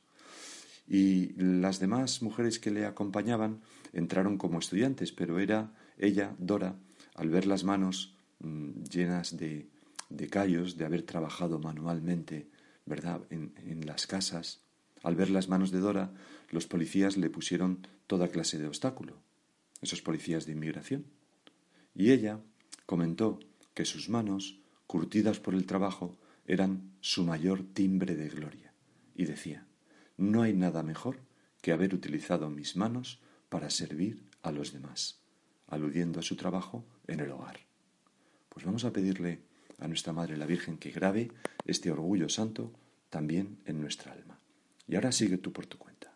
y 0.91 1.35
las 1.37 1.81
demás 1.81 2.23
mujeres 2.23 2.59
que 2.59 2.71
le 2.71 2.87
acompañaban 2.87 3.61
entraron 3.93 4.39
como 4.39 4.59
estudiantes, 4.59 5.13
pero 5.13 5.39
era 5.39 5.75
ella, 5.99 6.35
Dora, 6.39 6.77
al 7.15 7.29
ver 7.29 7.45
las 7.45 7.63
manos 7.63 8.17
mm, 8.39 8.85
llenas 8.85 9.37
de, 9.37 9.69
de 10.09 10.29
callos, 10.29 10.79
de 10.79 10.87
haber 10.87 11.03
trabajado 11.03 11.59
manualmente, 11.59 12.49
¿verdad?, 12.87 13.21
en, 13.29 13.53
en 13.67 13.85
las 13.85 14.07
casas, 14.07 14.63
al 15.03 15.17
ver 15.17 15.31
las 15.31 15.49
manos 15.49 15.71
de 15.71 15.81
Dora, 15.81 16.13
los 16.51 16.67
policías 16.67 17.17
le 17.17 17.31
pusieron 17.31 17.87
toda 18.07 18.29
clase 18.29 18.59
de 18.59 18.67
obstáculo, 18.67 19.17
esos 19.81 20.03
policías 20.03 20.47
de 20.47 20.53
inmigración. 20.53 21.07
Y 21.95 22.13
ella 22.13 22.41
comentó 22.87 23.39
que 23.75 23.85
sus 23.85 24.09
manos, 24.09 24.59
curtidas 24.87 25.41
por 25.41 25.55
el 25.55 25.67
trabajo, 25.67 26.17
eran 26.47 26.93
su 27.01 27.25
mayor 27.25 27.63
timbre 27.63 28.17
de 28.17 28.29
gloria, 28.29 28.73
y 29.15 29.27
decía, 29.27 29.67
no 30.17 30.43
hay 30.43 30.53
nada 30.53 30.83
mejor 30.83 31.21
que 31.61 31.73
haber 31.73 31.95
utilizado 31.95 32.51
mis 32.51 32.77
manos 32.77 33.21
para 33.49 33.71
servir 33.71 34.23
a 34.43 34.53
los 34.53 34.73
demás, 34.73 35.21
aludiendo 35.67 36.21
a 36.21 36.23
su 36.23 36.37
trabajo 36.37 36.85
en 37.07 37.21
el 37.21 37.31
hogar. 37.31 37.61
Pues 38.49 38.65
vamos 38.65 38.85
a 38.85 38.93
pedirle 38.93 39.41
a 39.79 39.87
nuestra 39.87 40.13
Madre 40.13 40.37
la 40.37 40.47
Virgen 40.47 40.79
que 40.79 40.91
grabe 40.91 41.31
este 41.67 41.91
orgullo 41.91 42.29
santo 42.29 42.73
también 43.11 43.59
en 43.65 43.81
nuestra 43.81 44.13
alma. 44.13 44.38
Y 44.89 44.97
ahora 44.97 45.13
sigue 45.13 45.37
tú 45.39 45.53
por 45.53 45.67
tu 45.67 45.79
cuenta. 45.79 46.13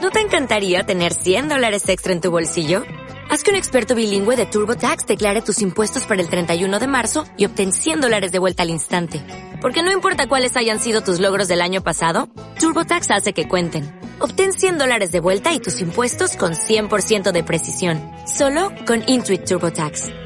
¿No 0.00 0.10
te 0.10 0.20
encantaría 0.20 0.84
tener 0.84 1.14
100 1.14 1.48
dólares 1.48 1.88
extra 1.88 2.12
en 2.12 2.20
tu 2.20 2.30
bolsillo? 2.30 2.84
Haz 3.28 3.42
que 3.42 3.50
un 3.50 3.56
experto 3.56 3.94
bilingüe 3.94 4.36
de 4.36 4.46
TurboTax 4.46 5.06
declare 5.06 5.42
tus 5.42 5.60
impuestos 5.62 6.04
para 6.04 6.22
el 6.22 6.28
31 6.28 6.78
de 6.78 6.86
marzo 6.86 7.24
y 7.36 7.46
obtén 7.46 7.72
100 7.72 8.02
dólares 8.02 8.30
de 8.30 8.38
vuelta 8.38 8.62
al 8.62 8.70
instante. 8.70 9.20
Porque 9.60 9.82
no 9.82 9.90
importa 9.90 10.28
cuáles 10.28 10.56
hayan 10.56 10.78
sido 10.78 11.00
tus 11.00 11.18
logros 11.18 11.48
del 11.48 11.60
año 11.60 11.82
pasado, 11.82 12.28
TurboTax 12.60 13.10
hace 13.10 13.32
que 13.32 13.48
cuenten. 13.48 13.98
Obtén 14.20 14.52
100 14.52 14.78
dólares 14.78 15.10
de 15.12 15.20
vuelta 15.20 15.52
y 15.54 15.58
tus 15.58 15.80
impuestos 15.80 16.36
con 16.36 16.52
100% 16.52 17.32
de 17.32 17.42
precisión. 17.42 18.00
Solo 18.26 18.70
con 18.86 19.02
Intuit 19.06 19.44
TurboTax. 19.44 20.25